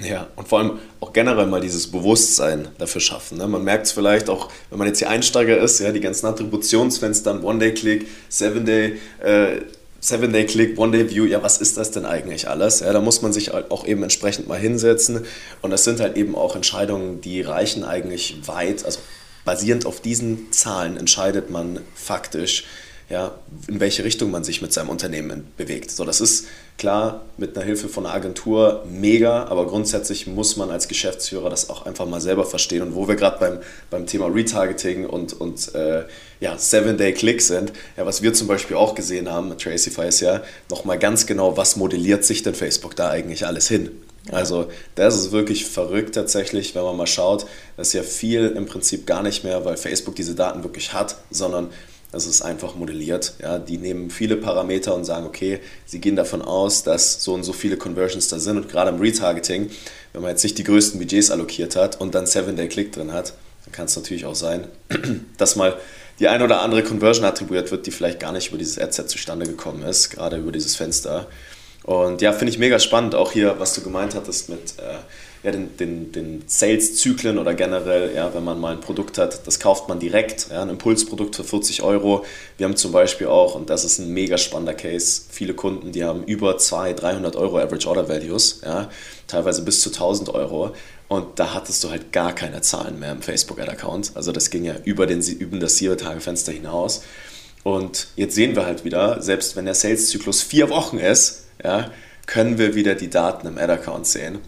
[0.00, 3.38] Ja, und vor allem auch generell mal dieses Bewusstsein dafür schaffen.
[3.38, 3.46] Ne?
[3.46, 7.44] Man merkt es vielleicht auch, wenn man jetzt hier Einsteiger ist, ja, die ganzen Attributionsfenster,
[7.44, 9.60] One-Day-Click, Seven-Day, äh,
[10.00, 12.80] Seven-Day-Click, One-Day-View, ja, was ist das denn eigentlich alles?
[12.80, 15.26] Ja, da muss man sich auch eben entsprechend mal hinsetzen.
[15.60, 18.84] Und das sind halt eben auch Entscheidungen, die reichen eigentlich weit.
[18.84, 18.98] Also
[19.44, 22.64] basierend auf diesen Zahlen entscheidet man faktisch,
[23.12, 23.34] ja,
[23.68, 25.90] in welche Richtung man sich mit seinem Unternehmen bewegt.
[25.90, 26.46] So, das ist
[26.78, 31.68] klar mit einer Hilfe von einer Agentur mega, aber grundsätzlich muss man als Geschäftsführer das
[31.68, 32.80] auch einfach mal selber verstehen.
[32.80, 33.58] Und wo wir gerade beim,
[33.90, 36.04] beim Thema Retargeting und, und äh,
[36.40, 40.98] ja, Seven-Day-Click sind, ja, was wir zum Beispiel auch gesehen haben, Tracify ist ja nochmal
[40.98, 43.90] ganz genau, was modelliert sich denn Facebook da eigentlich alles hin?
[44.30, 47.44] Also das ist wirklich verrückt tatsächlich, wenn man mal schaut,
[47.76, 51.68] dass ja viel im Prinzip gar nicht mehr, weil Facebook diese Daten wirklich hat, sondern
[52.12, 53.34] das ist einfach modelliert.
[53.42, 57.42] Ja, die nehmen viele Parameter und sagen, okay, sie gehen davon aus, dass so und
[57.42, 58.58] so viele Conversions da sind.
[58.58, 59.70] Und gerade im Retargeting,
[60.12, 63.32] wenn man jetzt nicht die größten Budgets allokiert hat und dann 7-Day-Click drin hat,
[63.64, 64.68] dann kann es natürlich auch sein,
[65.38, 65.78] dass mal
[66.18, 69.46] die ein oder andere Conversion attribuiert wird, die vielleicht gar nicht über dieses Adset zustande
[69.46, 71.26] gekommen ist, gerade über dieses Fenster.
[71.82, 74.98] Und ja, finde ich mega spannend, auch hier, was du gemeint hattest mit äh,
[75.42, 79.58] ja, den, den, den Sales-Zyklen oder generell, ja, wenn man mal ein Produkt hat, das
[79.58, 82.24] kauft man direkt, ja, ein Impulsprodukt für 40 Euro.
[82.58, 86.04] Wir haben zum Beispiel auch, und das ist ein mega spannender Case, viele Kunden, die
[86.04, 88.88] haben über 200, 300 Euro Average Order Values, ja,
[89.26, 90.74] teilweise bis zu 1000 Euro.
[91.08, 94.12] Und da hattest du halt gar keine Zahlen mehr im Facebook-Ad-Account.
[94.14, 97.02] Also das ging ja über, den, über das Sieben-Tage-Fenster hinaus.
[97.64, 101.90] Und jetzt sehen wir halt wieder, selbst wenn der Sales-Zyklus vier Wochen ist, ja,
[102.26, 104.38] können wir wieder die Daten im Ad-Account sehen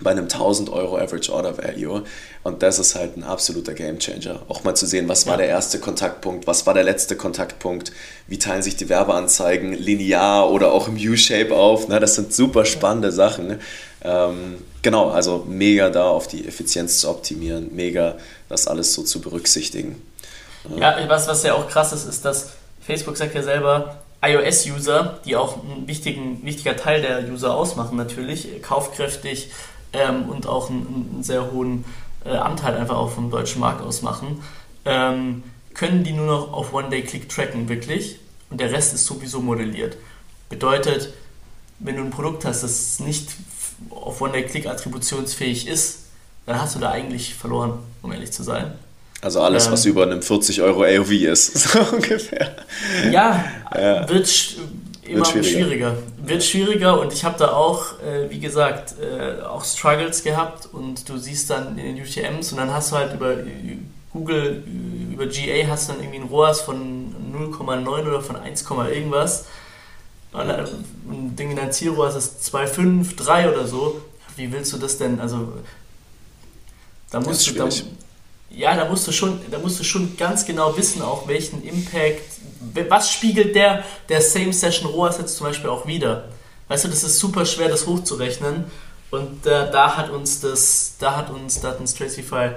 [0.00, 2.04] bei einem 1000 Euro Average Order Value.
[2.42, 4.42] Und das ist halt ein absoluter Game Changer.
[4.48, 7.92] Auch mal zu sehen, was war der erste Kontaktpunkt, was war der letzte Kontaktpunkt,
[8.26, 11.88] wie teilen sich die Werbeanzeigen linear oder auch im U-Shape auf.
[11.88, 11.98] Ne?
[12.00, 13.60] Das sind super spannende Sachen.
[14.02, 18.16] Ähm, genau, also mega da auf die Effizienz zu optimieren, mega
[18.48, 20.00] das alles so zu berücksichtigen.
[20.76, 25.36] Ja, was, was ja auch krass ist, ist, dass Facebook sagt ja selber, iOS-User, die
[25.36, 29.50] auch ein wichtigen, wichtiger Teil der User ausmachen natürlich, kaufkräftig,
[29.98, 31.84] ähm, und auch einen, einen sehr hohen
[32.24, 34.42] äh, Anteil einfach auch vom deutschen Markt ausmachen,
[34.84, 35.42] ähm,
[35.74, 38.18] können die nur noch auf One-Day-Click tracken, wirklich.
[38.50, 39.96] Und der Rest ist sowieso modelliert.
[40.48, 41.12] Bedeutet,
[41.78, 43.28] wenn du ein Produkt hast, das nicht
[43.90, 46.06] auf One-Day-Click attributionsfähig ist,
[46.46, 48.72] dann hast du da eigentlich verloren, um ehrlich zu sein.
[49.20, 52.56] Also alles, ähm, was über einem 40 Euro AOV ist, so ungefähr.
[53.10, 54.08] Ja, ja.
[54.08, 54.28] wird
[55.08, 55.50] immer wird schwieriger.
[55.50, 55.96] schwieriger.
[56.22, 61.08] Wird schwieriger und ich habe da auch, äh, wie gesagt, äh, auch Struggles gehabt und
[61.08, 63.36] du siehst dann in den UTMs und dann hast du halt über
[64.12, 64.64] Google,
[65.12, 69.46] über GA hast du dann irgendwie ein ROAS von 0,9 oder von 1, irgendwas.
[70.32, 74.00] Und ein Ding in dein Zielroas ist 2,5, 3 oder so.
[74.36, 75.20] Wie willst du das denn?
[75.20, 75.52] Also
[77.10, 77.68] da musst du, da,
[78.50, 82.37] ja, da musst du schon, da musst du schon ganz genau wissen, auch welchen Impact,
[82.88, 86.24] was spiegelt der, der Same Session ROAS jetzt zum Beispiel auch wieder.
[86.68, 88.64] Weißt du, das ist super schwer, das hochzurechnen.
[89.10, 92.50] Und äh, da hat uns das, da hat uns, da hat uns Tracify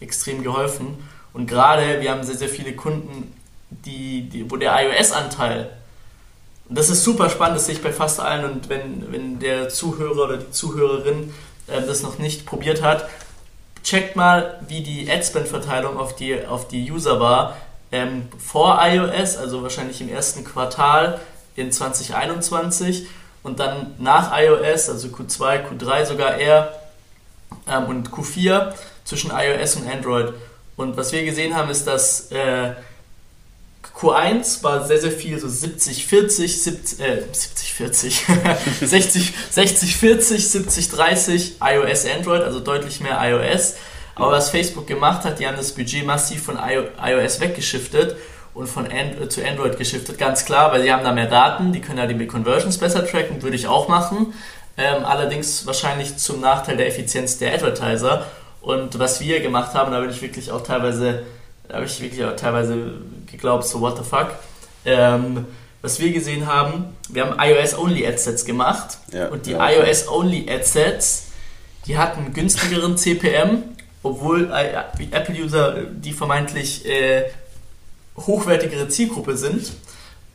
[0.00, 0.98] extrem geholfen.
[1.32, 3.32] Und gerade, wir haben sehr, sehr viele Kunden,
[3.70, 5.70] die, die, wo der iOS-Anteil,
[6.68, 10.24] das ist super spannend, das sehe ich bei fast allen, und wenn, wenn der Zuhörer
[10.24, 11.34] oder die Zuhörerin
[11.66, 13.08] äh, das noch nicht probiert hat,
[13.82, 17.56] checkt mal, wie die Adspend-Verteilung auf die, auf die User war
[17.94, 21.20] ähm, vor iOS, also wahrscheinlich im ersten Quartal
[21.54, 23.06] in 2021
[23.44, 26.74] und dann nach iOS, also Q2, Q3 sogar eher
[27.68, 28.72] ähm, und Q4
[29.04, 30.34] zwischen iOS und Android.
[30.76, 32.72] Und was wir gesehen haben, ist, dass äh,
[33.96, 38.26] Q1 war sehr, sehr viel, so 70, 40, 70, äh, 70, 40,
[38.80, 43.74] 60, 60, 40, 70, 30 iOS, Android, also deutlich mehr iOS.
[44.14, 48.16] Aber was Facebook gemacht hat, die haben das Budget massiv von iOS weggeschiftet
[48.54, 51.72] und von And äh, zu Android geschiftet, ganz klar, weil sie haben da mehr Daten,
[51.72, 54.32] die können ja die Conversions besser tracken, würde ich auch machen.
[54.76, 58.26] Ähm, allerdings wahrscheinlich zum Nachteil der Effizienz der Advertiser.
[58.60, 61.24] Und was wir gemacht haben, da bin ich wirklich auch teilweise
[61.68, 62.92] da habe ich wirklich auch teilweise
[63.30, 64.34] geglaubt, so what the fuck.
[64.84, 65.46] Ähm,
[65.80, 71.26] was wir gesehen haben, wir haben iOS-Only-Adsets gemacht ja, und die ja, iOS-Only-Adsets,
[71.86, 73.62] die hatten günstigeren CPM,
[74.04, 77.24] obwohl äh, Apple-User die vermeintlich äh,
[78.16, 79.72] hochwertigere Zielgruppe sind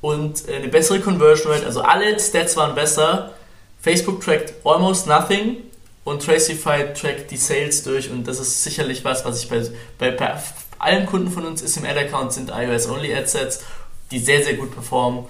[0.01, 3.31] und äh, eine bessere Conversion Rate, also alle Stats waren besser.
[3.79, 5.57] Facebook trackt almost nothing
[6.03, 9.63] und Tracify trackt die Sales durch und das ist sicherlich was, was ich bei,
[9.97, 10.35] bei, bei
[10.79, 13.63] allen Kunden von uns ist im Ad-Account sind iOS-Only-Adsets,
[14.11, 15.25] die sehr, sehr gut performen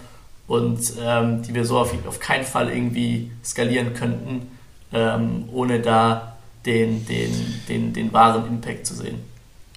[0.47, 4.49] und ähm, die wir so auf, auf keinen Fall irgendwie skalieren könnten,
[4.93, 9.19] ähm, ohne da den, den, den, den wahren Impact zu sehen.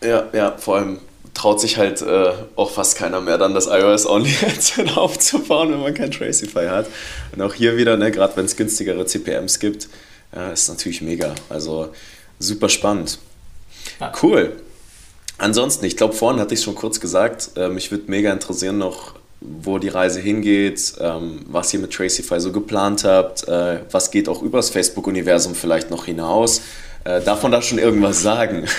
[0.02, 0.98] Ja, ja, vor allem
[1.34, 6.10] traut sich halt äh, auch fast keiner mehr dann das iOS-Only-Headset aufzubauen, wenn man kein
[6.10, 6.86] Tracify hat.
[7.34, 9.88] Und auch hier wieder, ne, gerade wenn es günstigere CPMs gibt,
[10.34, 11.34] äh, ist natürlich mega.
[11.48, 11.90] Also
[12.38, 13.18] super spannend.
[14.00, 14.12] Ja.
[14.22, 14.60] Cool.
[15.38, 18.78] Ansonsten, ich glaube, vorhin hatte ich es schon kurz gesagt, äh, mich würde mega interessieren
[18.78, 19.14] noch,
[19.62, 24.28] wo die Reise hingeht, ähm, was ihr mit Tracify so geplant habt, äh, was geht
[24.28, 26.62] auch übers Facebook-Universum vielleicht noch hinaus.
[27.04, 28.66] Äh, darf man da schon irgendwas sagen?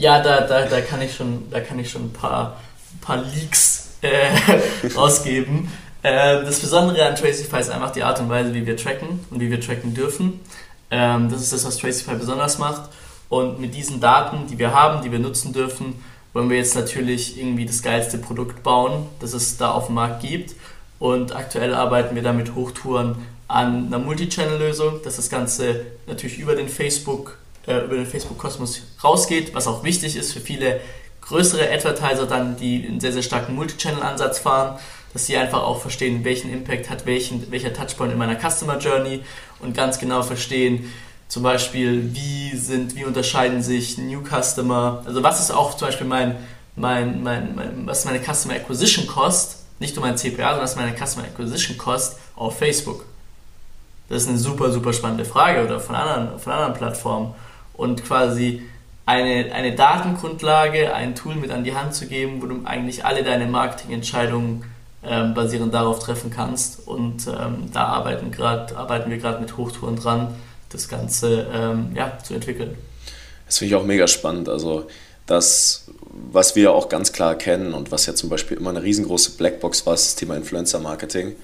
[0.00, 2.58] Ja, da, da, da, kann ich schon, da kann ich schon ein paar,
[3.02, 4.30] paar Leaks äh,
[4.96, 5.70] rausgeben.
[6.02, 9.40] Äh, das Besondere an Tracify ist einfach die Art und Weise, wie wir tracken und
[9.40, 10.40] wie wir tracken dürfen.
[10.90, 12.88] Ähm, das ist das, was Tracify besonders macht.
[13.28, 17.38] Und mit diesen Daten, die wir haben, die wir nutzen dürfen, wollen wir jetzt natürlich
[17.38, 20.54] irgendwie das geilste Produkt bauen, das es da auf dem Markt gibt.
[20.98, 23.16] Und aktuell arbeiten wir da mit Hochtouren
[23.48, 29.54] an einer Multichannel-Lösung, dass das Ganze natürlich über den Facebook äh, über den Facebook-Kosmos rausgeht,
[29.54, 30.80] was auch wichtig ist für viele
[31.20, 34.78] größere Advertiser dann, die einen sehr, sehr starken Multichannel-Ansatz fahren,
[35.12, 39.20] dass sie einfach auch verstehen, welchen Impact hat welchen, welcher Touchpoint in meiner Customer Journey
[39.60, 40.90] und ganz genau verstehen,
[41.30, 46.06] zum Beispiel, wie sind, wie unterscheiden sich New Customer, also was ist auch zum Beispiel
[46.08, 46.36] mein,
[46.74, 50.72] mein, mein, mein was ist meine Customer Acquisition Cost, nicht nur mein CPA, sondern was
[50.72, 53.04] ist meine Customer Acquisition Cost auf Facebook.
[54.08, 57.32] Das ist eine super, super spannende Frage oder von anderen, von anderen Plattformen
[57.74, 58.62] und quasi
[59.06, 63.22] eine, eine Datengrundlage, ein Tool mit an die Hand zu geben, wo du eigentlich alle
[63.22, 64.64] deine Marketingentscheidungen
[65.04, 66.88] ähm, basierend darauf treffen kannst.
[66.88, 70.34] Und ähm, da arbeiten, grad, arbeiten wir gerade mit Hochtouren dran,
[70.70, 72.76] das Ganze ähm, ja, zu entwickeln.
[73.46, 74.48] Das finde ich auch mega spannend.
[74.48, 74.86] Also
[75.26, 75.84] das,
[76.32, 79.86] was wir auch ganz klar kennen und was ja zum Beispiel immer eine riesengroße Blackbox
[79.86, 81.36] war, ist das Thema Influencer-Marketing.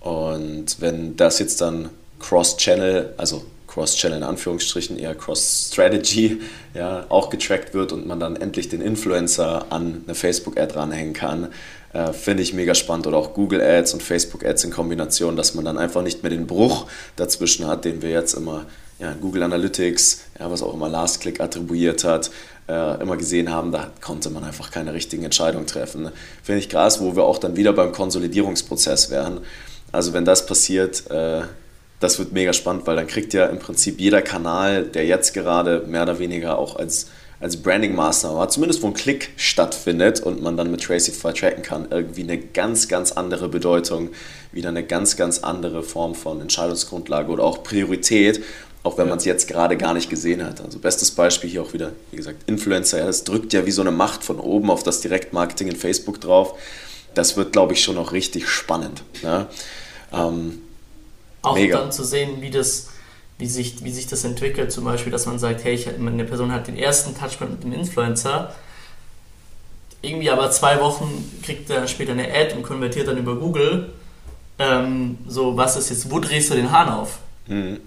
[0.00, 1.88] Und wenn das jetzt dann
[2.20, 6.40] Cross-Channel, also Cross-Channel in Anführungsstrichen, eher Cross-Strategy,
[6.74, 11.48] ja, auch getrackt wird und man dann endlich den Influencer an eine Facebook-Ad ranhängen kann,
[11.94, 13.06] äh, finde ich mega spannend.
[13.06, 16.30] Oder auch Google Ads und Facebook Ads in Kombination, dass man dann einfach nicht mehr
[16.30, 18.66] den Bruch dazwischen hat, den wir jetzt immer
[18.98, 22.30] ja, Google Analytics, ja, was auch immer Last Click attribuiert hat,
[22.68, 26.10] äh, immer gesehen haben, da konnte man einfach keine richtigen Entscheidungen treffen.
[26.42, 29.40] Finde ich krass, wo wir auch dann wieder beim Konsolidierungsprozess wären.
[29.92, 31.42] Also wenn das passiert, äh,
[32.00, 35.84] das wird mega spannend, weil dann kriegt ja im Prinzip jeder Kanal, der jetzt gerade
[35.86, 37.06] mehr oder weniger auch als,
[37.40, 41.88] als Branding-Maßnahme hat, zumindest wo ein Klick stattfindet und man dann mit Tracify tracken kann,
[41.90, 44.10] irgendwie eine ganz, ganz andere Bedeutung,
[44.52, 48.42] wieder eine ganz, ganz andere Form von Entscheidungsgrundlage oder auch Priorität,
[48.82, 50.60] auch wenn man es jetzt gerade gar nicht gesehen hat.
[50.60, 53.80] Also bestes Beispiel hier auch wieder, wie gesagt, Influencer, ja, das drückt ja wie so
[53.80, 56.58] eine Macht von oben auf das Direktmarketing in Facebook drauf.
[57.14, 59.02] Das wird, glaube ich, schon noch richtig spannend.
[59.22, 59.48] Ja?
[60.12, 60.60] Ähm,
[61.42, 61.78] auch Mega.
[61.78, 62.88] dann zu sehen, wie das,
[63.38, 66.52] wie sich, wie sich das entwickelt, zum Beispiel, dass man sagt, hey, ich, eine Person
[66.52, 68.54] hat den ersten Touchpoint mit dem Influencer,
[70.02, 73.92] irgendwie aber zwei Wochen kriegt er später eine Ad und konvertiert dann über Google.
[74.58, 77.18] Ähm, so, was ist jetzt, wo drehst du den Hahn auf?
[77.46, 77.80] Mhm.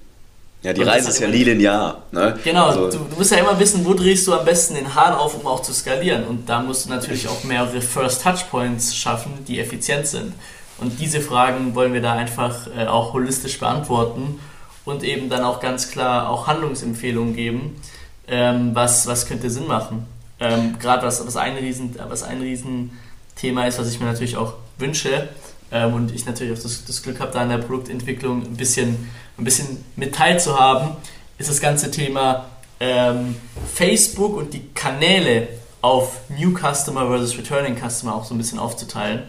[0.64, 2.02] Ja, die und Reise ist ja nie linear.
[2.12, 2.38] Ne?
[2.44, 5.14] Genau, also, du, du, musst ja immer wissen, wo drehst du am besten den Hahn
[5.14, 6.26] auf, um auch zu skalieren.
[6.26, 10.34] Und da musst du natürlich auch mehrere First Touchpoints schaffen, die effizient sind.
[10.80, 14.40] Und diese Fragen wollen wir da einfach äh, auch holistisch beantworten
[14.88, 17.82] und eben dann auch ganz klar auch Handlungsempfehlungen geben,
[18.28, 20.06] ähm, was, was könnte Sinn machen.
[20.40, 25.30] Ähm, Gerade was, was, ein Riesen, ein Riesenthema ist, was ich mir natürlich auch wünsche
[25.72, 29.10] ähm, und ich natürlich auch das, das Glück habe, da in der Produktentwicklung ein bisschen,
[29.38, 30.92] ein bisschen mit teilzuhaben,
[31.38, 32.46] ist das ganze Thema
[32.80, 33.36] ähm,
[33.74, 35.48] Facebook und die Kanäle
[35.82, 39.24] auf New Customer versus Returning Customer auch so ein bisschen aufzuteilen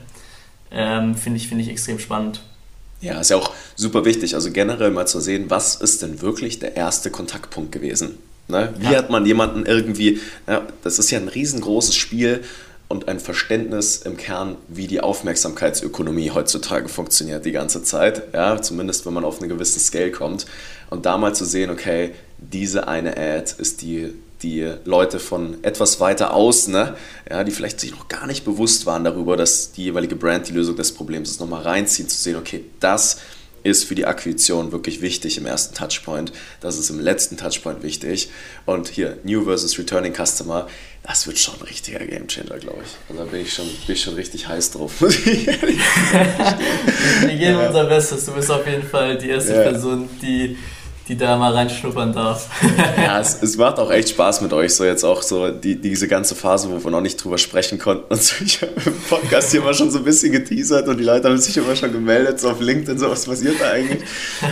[0.70, 2.42] ähm, finde ich, find ich extrem spannend.
[3.00, 6.58] Ja, ist ja auch super wichtig, also generell mal zu sehen, was ist denn wirklich
[6.58, 8.18] der erste Kontaktpunkt gewesen?
[8.48, 8.74] Ne?
[8.78, 8.98] Wie ja.
[8.98, 12.42] hat man jemanden irgendwie, ja, das ist ja ein riesengroßes Spiel
[12.88, 19.06] und ein Verständnis im Kern, wie die Aufmerksamkeitsökonomie heutzutage funktioniert die ganze Zeit, ja, zumindest
[19.06, 20.46] wenn man auf einen gewissen Scale kommt
[20.90, 26.00] und da mal zu sehen, okay, diese eine Ad ist die die Leute von etwas
[26.00, 26.96] weiter außen, ne,
[27.28, 30.52] ja, die vielleicht sich noch gar nicht bewusst waren darüber, dass die jeweilige Brand die
[30.52, 33.18] Lösung des Problems ist, nochmal reinziehen, zu sehen, okay, das
[33.64, 38.30] ist für die Akquisition wirklich wichtig im ersten Touchpoint, das ist im letzten Touchpoint wichtig
[38.66, 40.68] und hier New versus Returning Customer,
[41.02, 42.90] das wird schon ein richtiger Gamechanger, glaube ich.
[43.08, 45.00] Also da bin ich schon, bin ich schon richtig heiß drauf.
[45.00, 45.08] Wir
[47.26, 47.66] geben ja.
[47.66, 49.62] unser Bestes, du bist auf jeden Fall die erste ja.
[49.62, 50.56] Person, die
[51.08, 52.48] die da mal reinschnuppern darf.
[52.98, 56.06] ja, es, es, macht auch echt Spaß mit euch, so jetzt auch so die, diese
[56.06, 58.04] ganze Phase, wo wir noch nicht drüber sprechen konnten.
[58.12, 61.04] Und so, ich habe im Podcast hier immer schon so ein bisschen geteasert und die
[61.04, 64.02] Leute haben sich immer schon gemeldet, so auf LinkedIn, so was passiert da eigentlich?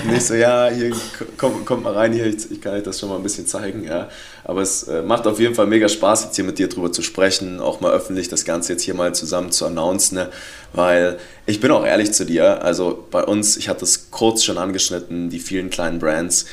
[0.05, 0.93] Und ich so, ja, hier,
[1.37, 3.85] kommt, kommt mal rein, hier, ich, ich, kann euch das schon mal ein bisschen zeigen,
[3.85, 4.09] ja.
[4.45, 7.03] Aber es äh, macht auf jeden Fall mega Spaß, jetzt hier mit dir drüber zu
[7.03, 10.31] sprechen, auch mal öffentlich das Ganze jetzt hier mal zusammen zu announcen, ne?
[10.77, 14.59] Weil ich bin auch ehrlich zu dir, also bei uns, ich hatte es kurz schon
[14.59, 16.47] angeschnitten, die vielen kleinen Brands,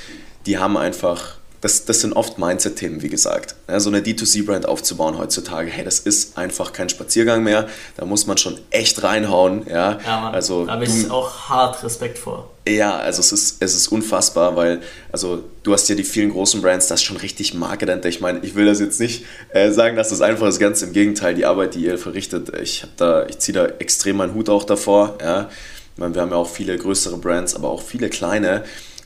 [0.45, 3.55] die haben einfach, das, das sind oft Mindset-Themen, wie gesagt.
[3.69, 7.69] Ja, so eine D2C-Brand aufzubauen heutzutage, hey, das ist einfach kein Spaziergang mehr.
[7.95, 9.65] Da muss man schon echt reinhauen.
[9.69, 12.51] Ja, ja Mann, also, da habe ich auch hart Respekt vor.
[12.67, 14.81] Ja, also es ist, es ist unfassbar, weil
[15.13, 18.01] also du hast ja die vielen großen Brands, das ist schon richtig Marketing.
[18.09, 19.23] Ich meine, ich will das jetzt nicht
[19.53, 22.85] äh, sagen, dass das einfach ist, ganz im Gegenteil, die Arbeit, die ihr verrichtet, ich
[23.29, 25.17] ich ziehe da extrem meinen Hut auch davor.
[25.21, 25.49] Ja.
[25.93, 28.63] Ich meine, wir haben ja auch viele größere Brands, aber auch viele kleine.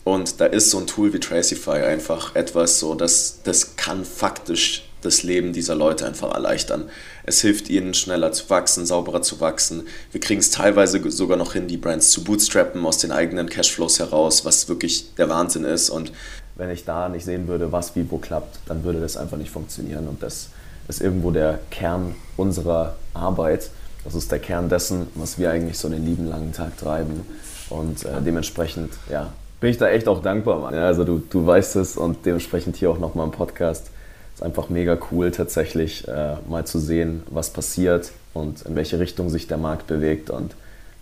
[0.08, 4.90] Und da ist so ein Tool wie Tracify einfach etwas so, das, das kann faktisch
[5.02, 6.86] das Leben dieser Leute einfach erleichtern.
[7.26, 9.86] Es hilft ihnen schneller zu wachsen, sauberer zu wachsen.
[10.14, 14.00] Wir kriegen es teilweise sogar noch hin, die Brands zu bootstrappen aus den eigenen Cashflows
[14.00, 15.90] heraus, was wirklich der Wahnsinn ist.
[15.90, 16.14] Und
[16.56, 19.52] wenn ich da nicht sehen würde, was wie wo klappt, dann würde das einfach nicht
[19.52, 20.08] funktionieren.
[20.08, 20.48] Und das
[20.88, 23.72] ist irgendwo der Kern unserer Arbeit.
[24.06, 27.26] Das ist der Kern dessen, was wir eigentlich so den lieben langen Tag treiben.
[27.70, 30.74] Und äh, dementsprechend, ja, bin ich da echt auch dankbar, Mann.
[30.74, 33.90] Ja, also du, du weißt es und dementsprechend hier auch nochmal im Podcast.
[34.34, 39.30] Ist einfach mega cool, tatsächlich äh, mal zu sehen, was passiert und in welche Richtung
[39.30, 40.30] sich der Markt bewegt.
[40.30, 40.56] Und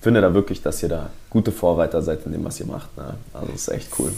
[0.05, 2.95] finde da wirklich, dass ihr da gute Vorreiter seid in dem, was ihr macht.
[2.95, 3.15] Ne?
[3.33, 4.13] Also ist echt cool.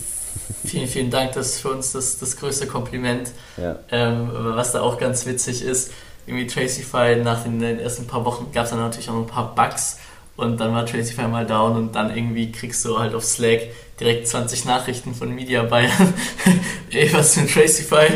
[0.65, 1.31] Vielen, vielen Dank.
[1.31, 3.31] Das ist für uns das, das größte Kompliment.
[3.55, 3.79] Ja.
[3.89, 5.91] Ähm, was da auch ganz witzig ist,
[6.27, 9.27] irgendwie Tracify nach den, den ersten paar Wochen gab es dann natürlich auch noch ein
[9.27, 9.97] paar Bugs
[10.35, 14.27] und dann war Tracify mal down und dann irgendwie kriegst du halt auf Slack direkt
[14.27, 16.13] 20 Nachrichten von Media Bayern.
[16.91, 18.07] Ey, was für ein Tracify?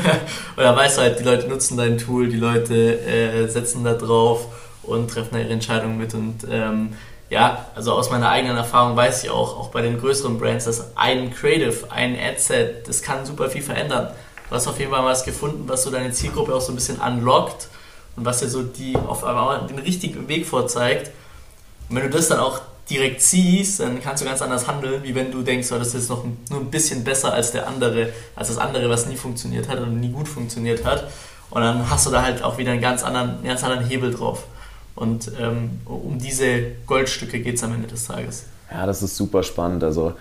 [0.56, 4.46] da weißt du halt, die Leute nutzen dein Tool, die Leute äh, setzen da drauf
[4.82, 6.94] und treffen da ihre Entscheidungen mit und ähm,
[7.30, 10.94] ja, also aus meiner eigenen Erfahrung weiß ich auch, auch bei den größeren Brands, dass
[10.96, 14.08] ein Creative, ein Adset, das kann super viel verändern.
[14.50, 16.98] Du hast auf jeden Fall was gefunden, was so deine Zielgruppe auch so ein bisschen
[16.98, 17.68] unlockt
[18.16, 21.10] und was dir so die auf einmal den richtigen Weg vorzeigt.
[21.88, 22.60] Und wenn du das dann auch
[22.92, 26.10] direkt siehst, dann kannst du ganz anders handeln, wie wenn du denkst, oh, das ist
[26.10, 29.80] noch nur ein bisschen besser als der andere, als das andere, was nie funktioniert hat
[29.80, 31.08] und nie gut funktioniert hat.
[31.50, 34.12] Und dann hast du da halt auch wieder einen ganz anderen, einen ganz anderen Hebel
[34.12, 34.44] drauf.
[34.94, 38.44] Und ähm, um diese Goldstücke geht es am Ende des Tages.
[38.70, 39.84] Ja, das ist super spannend.
[39.84, 40.12] Also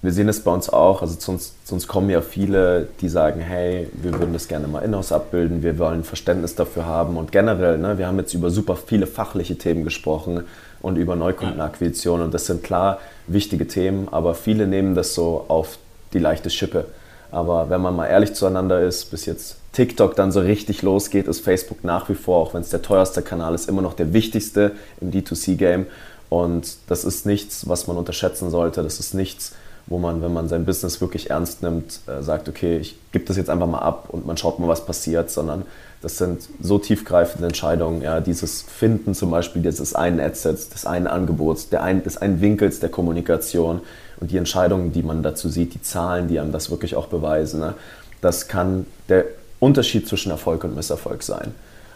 [0.00, 1.02] wir sehen es bei uns auch.
[1.02, 1.32] Also zu
[1.74, 5.78] uns kommen ja viele, die sagen, hey, wir würden das gerne mal in-house abbilden, wir
[5.78, 7.16] wollen Verständnis dafür haben.
[7.16, 10.44] Und generell, ne, wir haben jetzt über super viele fachliche Themen gesprochen
[10.82, 12.20] und über Neukundenakquisition.
[12.20, 15.78] Und das sind klar wichtige Themen, aber viele nehmen das so auf
[16.12, 16.86] die leichte Schippe.
[17.30, 21.40] Aber wenn man mal ehrlich zueinander ist, bis jetzt TikTok dann so richtig losgeht, ist
[21.40, 24.72] Facebook nach wie vor, auch wenn es der teuerste Kanal ist, immer noch der wichtigste
[25.00, 25.86] im D2C-Game.
[26.28, 28.82] Und das ist nichts, was man unterschätzen sollte.
[28.82, 29.52] Das ist nichts,
[29.86, 33.36] wo man, wenn man sein Business wirklich ernst nimmt, äh, sagt, okay, ich gebe das
[33.36, 35.64] jetzt einfach mal ab und man schaut mal, was passiert, sondern
[36.02, 38.02] das sind so tiefgreifende Entscheidungen.
[38.02, 42.40] Ja, dieses Finden zum Beispiel dieses einen Adsets, des einen Angebots, der ein, des einen
[42.40, 43.80] Winkels der Kommunikation
[44.20, 47.60] und die Entscheidungen, die man dazu sieht, die Zahlen, die einem das wirklich auch beweisen.
[47.60, 47.74] Ne?
[48.20, 49.26] Das kann der
[49.60, 51.54] Unterschied zwischen Erfolg und Misserfolg sein.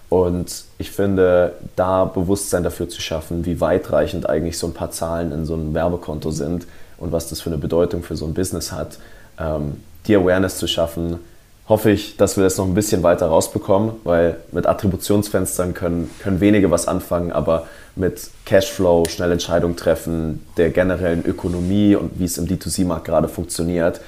[0.09, 5.33] Und ich finde, da Bewusstsein dafür zu schaffen, wie weitreichend eigentlich so ein paar Zahlen
[5.33, 8.71] in so einem Werbekonto sind und was das für eine Bedeutung für so ein Business
[8.71, 8.99] hat,
[9.39, 11.19] ähm, die Awareness zu schaffen,
[11.69, 16.41] hoffe ich, dass wir das noch ein bisschen weiter rausbekommen, weil mit Attributionsfenstern können, können
[16.41, 22.39] wenige was anfangen, aber mit Cashflow, schnell Entscheidungen treffen, der generellen Ökonomie und wie es
[22.39, 24.01] im D2C-Markt gerade funktioniert,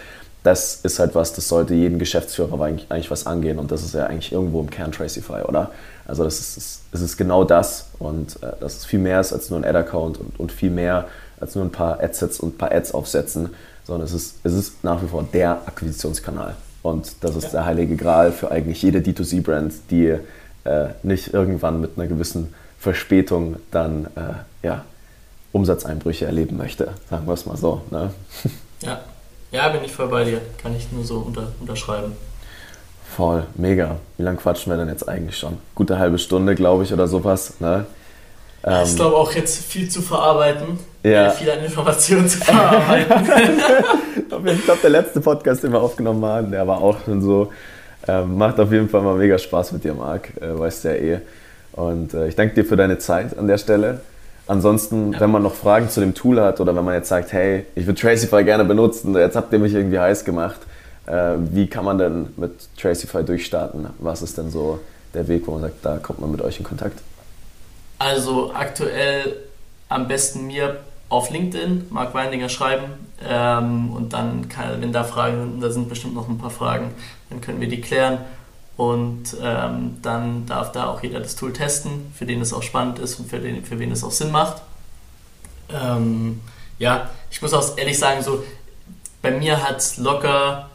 [0.45, 4.07] das ist halt was, das sollte jeden Geschäftsführer eigentlich, was angehen und das ist ja
[4.07, 5.73] eigentlich irgendwo im Kern Tracify, oder?
[6.07, 9.51] Also das ist, das ist genau das und äh, das ist viel mehr ist als
[9.51, 11.07] nur ein Ad-Account und, und viel mehr
[11.41, 13.51] als nur ein paar Adsets und ein paar Ads aufsetzen,
[13.85, 16.55] sondern es ist, es ist nach wie vor der Akquisitionskanal.
[16.83, 17.51] Und das ist ja.
[17.51, 20.17] der heilige Gral für eigentlich jede D2C-Brand, die
[20.65, 24.85] äh, nicht irgendwann mit einer gewissen Verspätung dann äh, ja,
[25.53, 26.93] Umsatzeinbrüche erleben möchte.
[27.11, 27.83] Sagen wir es mal so.
[27.91, 28.11] Ne?
[28.81, 29.01] Ja.
[29.51, 30.41] ja, bin ich voll bei dir.
[30.63, 32.13] Kann ich nur so unter, unterschreiben.
[33.17, 33.97] Voll, mega.
[34.17, 35.59] Wie lange quatschen wir denn jetzt eigentlich schon?
[35.75, 37.55] Gute halbe Stunde, glaube ich, oder sowas.
[37.59, 37.87] Ne?
[38.65, 40.79] Ähm, ich glaube auch jetzt viel zu verarbeiten.
[41.03, 41.29] Ja.
[41.29, 43.29] Äh, viel an Informationen zu verarbeiten.
[44.47, 47.53] ich glaube, der letzte Podcast, den wir aufgenommen haben, der war auch schon so.
[48.07, 50.31] Ähm, macht auf jeden Fall mal mega Spaß mit dir, Marc.
[50.41, 51.19] Äh, weißt ja eh.
[51.73, 54.01] Und äh, ich danke dir für deine Zeit an der Stelle.
[54.47, 55.21] Ansonsten, ja.
[55.21, 57.87] wenn man noch Fragen zu dem Tool hat oder wenn man jetzt sagt, hey, ich
[57.87, 60.61] würde Tracify gerne benutzen, jetzt habt ihr mich irgendwie heiß gemacht,
[61.07, 63.87] äh, wie kann man denn mit Tracify durchstarten?
[63.99, 64.81] Was ist denn so
[65.13, 66.99] der Weg, wo man sagt, da kommt man mit euch in Kontakt?
[67.99, 69.37] Also aktuell
[69.89, 72.85] am besten mir auf LinkedIn, Marc Weindinger schreiben
[73.27, 76.95] ähm, und dann, kann, wenn da Fragen sind, da sind bestimmt noch ein paar Fragen,
[77.31, 78.19] dann können wir die klären
[78.77, 82.99] und ähm, dann darf da auch jeder das Tool testen, für den es auch spannend
[82.99, 84.63] ist und für, den, für wen es auch Sinn macht.
[85.71, 86.41] Ähm,
[86.79, 88.45] ja, ich muss auch ehrlich sagen, so
[89.23, 90.69] bei mir hat es locker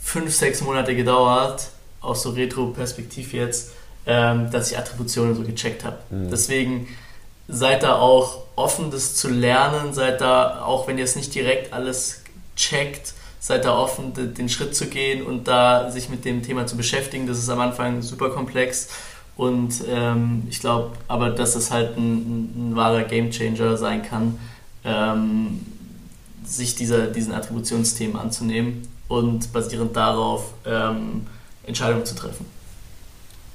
[0.00, 1.70] fünf, sechs Monate gedauert,
[2.00, 3.72] aus so Retro-Perspektiv jetzt,
[4.10, 5.98] ähm, dass ich Attributionen so gecheckt habe.
[6.10, 6.30] Mhm.
[6.30, 6.88] Deswegen
[7.46, 11.72] seid da auch offen, das zu lernen, seid da, auch wenn ihr es nicht direkt
[11.72, 12.24] alles
[12.56, 16.76] checkt, seid da offen, den Schritt zu gehen und da sich mit dem Thema zu
[16.76, 17.28] beschäftigen.
[17.28, 18.88] Das ist am Anfang super komplex
[19.36, 24.40] und ähm, ich glaube aber, dass es halt ein, ein, wahrer Gamechanger sein kann,
[24.84, 25.64] ähm,
[26.44, 31.28] sich dieser, diesen Attributionsthemen anzunehmen und basierend darauf ähm,
[31.64, 32.44] Entscheidungen zu treffen.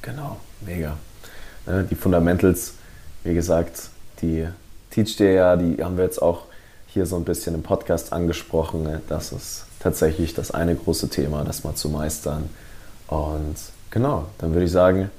[0.01, 0.97] Genau, mega.
[1.65, 2.73] Ne, die Fundamentals,
[3.23, 3.89] wie gesagt,
[4.21, 4.47] die
[4.91, 6.43] teach dir ja, die haben wir jetzt auch
[6.87, 8.83] hier so ein bisschen im Podcast angesprochen.
[8.83, 12.49] Ne, das ist tatsächlich das eine große Thema, das mal zu meistern.
[13.07, 13.55] Und
[13.91, 15.09] genau, dann würde ich sagen,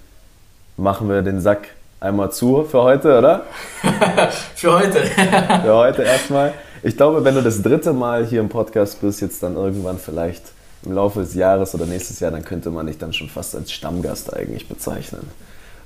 [0.76, 1.68] machen wir den Sack
[2.00, 3.44] einmal zu für heute, oder?
[4.54, 5.04] für heute.
[5.04, 6.54] für heute erstmal.
[6.82, 10.52] Ich glaube, wenn du das dritte Mal hier im Podcast bist, jetzt dann irgendwann vielleicht
[10.86, 13.72] im Laufe des Jahres oder nächstes Jahr, dann könnte man dich dann schon fast als
[13.72, 15.28] Stammgast eigentlich bezeichnen.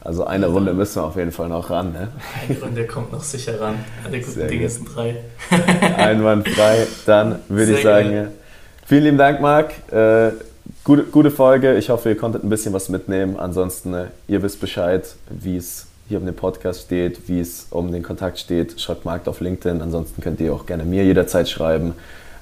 [0.03, 0.53] Also eine ja.
[0.53, 1.93] Runde müssen wir auf jeden Fall noch ran.
[1.93, 2.09] Ne?
[2.49, 3.77] Eine Runde kommt noch sicher ran.
[4.05, 5.17] Alle guten Dinge sind drei.
[5.97, 6.87] Einwandfrei.
[7.05, 8.33] Dann würde ich sagen, geil.
[8.87, 9.73] Vielen lieben Dank, Marc.
[9.93, 10.33] Äh,
[10.85, 11.77] gute, gute Folge.
[11.77, 13.37] Ich hoffe, ihr konntet ein bisschen was mitnehmen.
[13.39, 17.93] Ansonsten, äh, ihr wisst Bescheid, wie es hier um den Podcast steht, wie es um
[17.93, 18.81] den Kontakt steht.
[18.81, 19.83] Schaut Marc auf LinkedIn.
[19.83, 21.95] Ansonsten könnt ihr auch gerne mir jederzeit schreiben.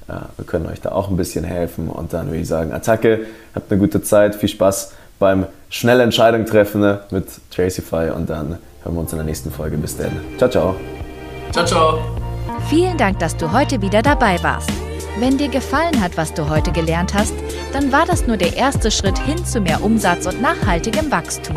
[0.09, 1.89] Äh, wir können euch da auch ein bisschen helfen.
[1.89, 6.47] Und dann würde ich sagen, Attacke, habt eine gute Zeit, viel Spaß beim schnelle Entscheidung
[6.47, 9.77] treffen ne, mit Tracify und dann hören wir uns in der nächsten Folge.
[9.77, 10.13] Bis dann.
[10.39, 10.77] Ciao, ciao.
[11.53, 11.99] Ciao, ciao.
[12.69, 14.71] Vielen Dank, dass du heute wieder dabei warst.
[15.19, 17.35] Wenn dir gefallen hat, was du heute gelernt hast,
[17.73, 21.57] dann war das nur der erste Schritt hin zu mehr Umsatz und nachhaltigem Wachstum.